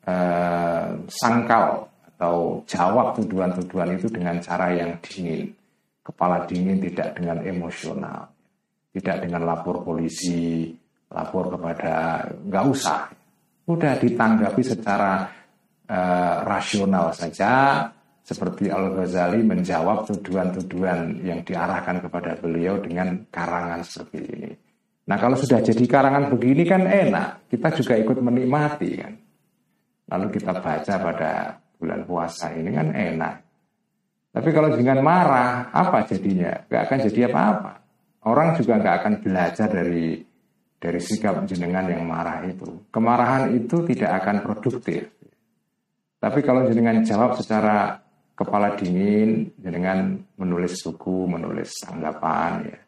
[0.06, 1.84] eh, sangkal
[2.16, 5.52] atau jawab tuduhan-tuduhan itu dengan cara yang dingin.
[6.00, 8.30] Kepala dingin tidak dengan emosional.
[8.94, 10.72] Tidak dengan lapor polisi,
[11.12, 13.00] lapor kepada nggak usah
[13.66, 15.26] udah ditanggapi secara
[15.90, 17.82] uh, rasional saja
[18.22, 24.50] seperti Al Ghazali menjawab tuduhan-tuduhan yang diarahkan kepada beliau dengan karangan seperti ini.
[25.06, 29.12] Nah kalau sudah jadi karangan begini kan enak, kita juga ikut menikmati kan.
[30.06, 31.32] Lalu kita baca pada
[31.76, 33.34] bulan puasa ini kan enak.
[34.36, 36.52] Tapi kalau dengan marah, apa jadinya?
[36.68, 37.72] Gak akan jadi apa-apa.
[38.28, 40.20] Orang juga gak akan belajar dari
[40.76, 42.86] dari sikap jenengan yang marah itu.
[42.92, 45.08] Kemarahan itu tidak akan produktif.
[46.20, 47.96] Tapi kalau jenengan jawab secara
[48.36, 52.78] kepala dingin, jenengan menulis buku, menulis tanggapan ya.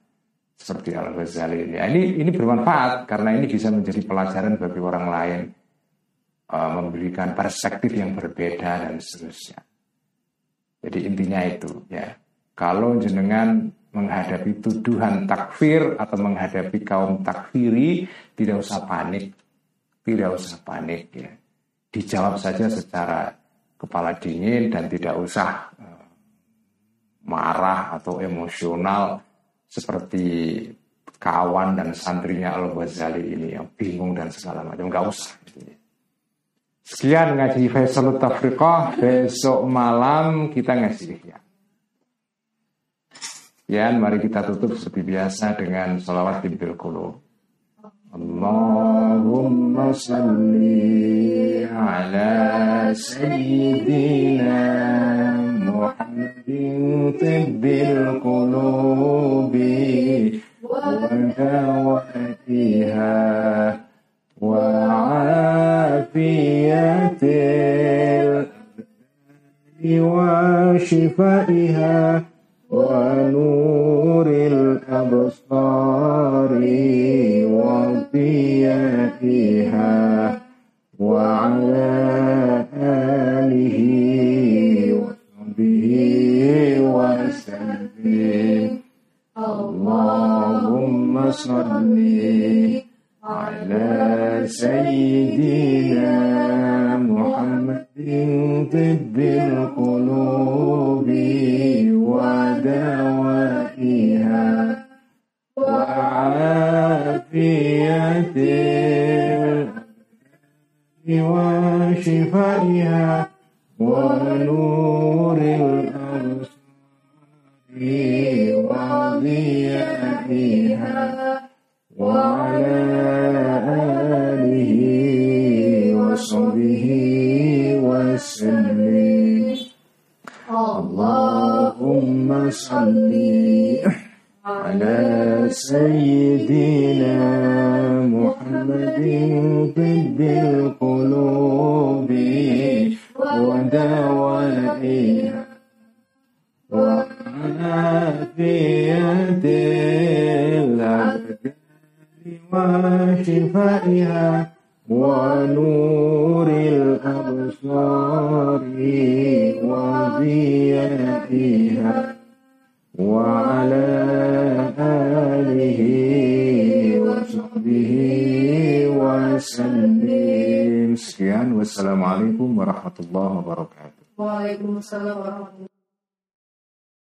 [0.59, 1.75] Seperti Al-Ghazali ini.
[1.79, 5.41] Ya, ini ini bermanfaat karena ini bisa menjadi pelajaran bagi orang lain
[6.49, 9.61] uh, memberikan perspektif yang berbeda dan seterusnya.
[10.79, 12.15] Jadi intinya itu ya.
[12.59, 18.05] Kalau jenengan menghadapi tuduhan takfir atau menghadapi kaum takfiri
[18.37, 19.33] tidak usah panik
[20.05, 21.31] tidak usah panik ya
[21.89, 23.33] dijawab saja secara
[23.81, 26.05] kepala dingin dan tidak usah uh,
[27.25, 29.25] marah atau emosional
[29.65, 30.69] seperti
[31.17, 35.33] kawan dan santrinya Al Ghazali ini yang bingung dan segala macam nggak usah
[36.89, 41.39] sekian ngaji Faisal Tafriqah besok malam kita ngasih ya
[43.69, 46.41] Ya, mari kita tutup seperti biasa dengan salawat
[46.81, 47.21] qulub.
[48.09, 54.57] Allahumma salli ala sayyidina
[55.69, 59.61] Muhammadin tibbil qulubi
[60.65, 60.97] wa
[61.37, 63.13] dawatiha
[70.79, 72.23] wa shifaiha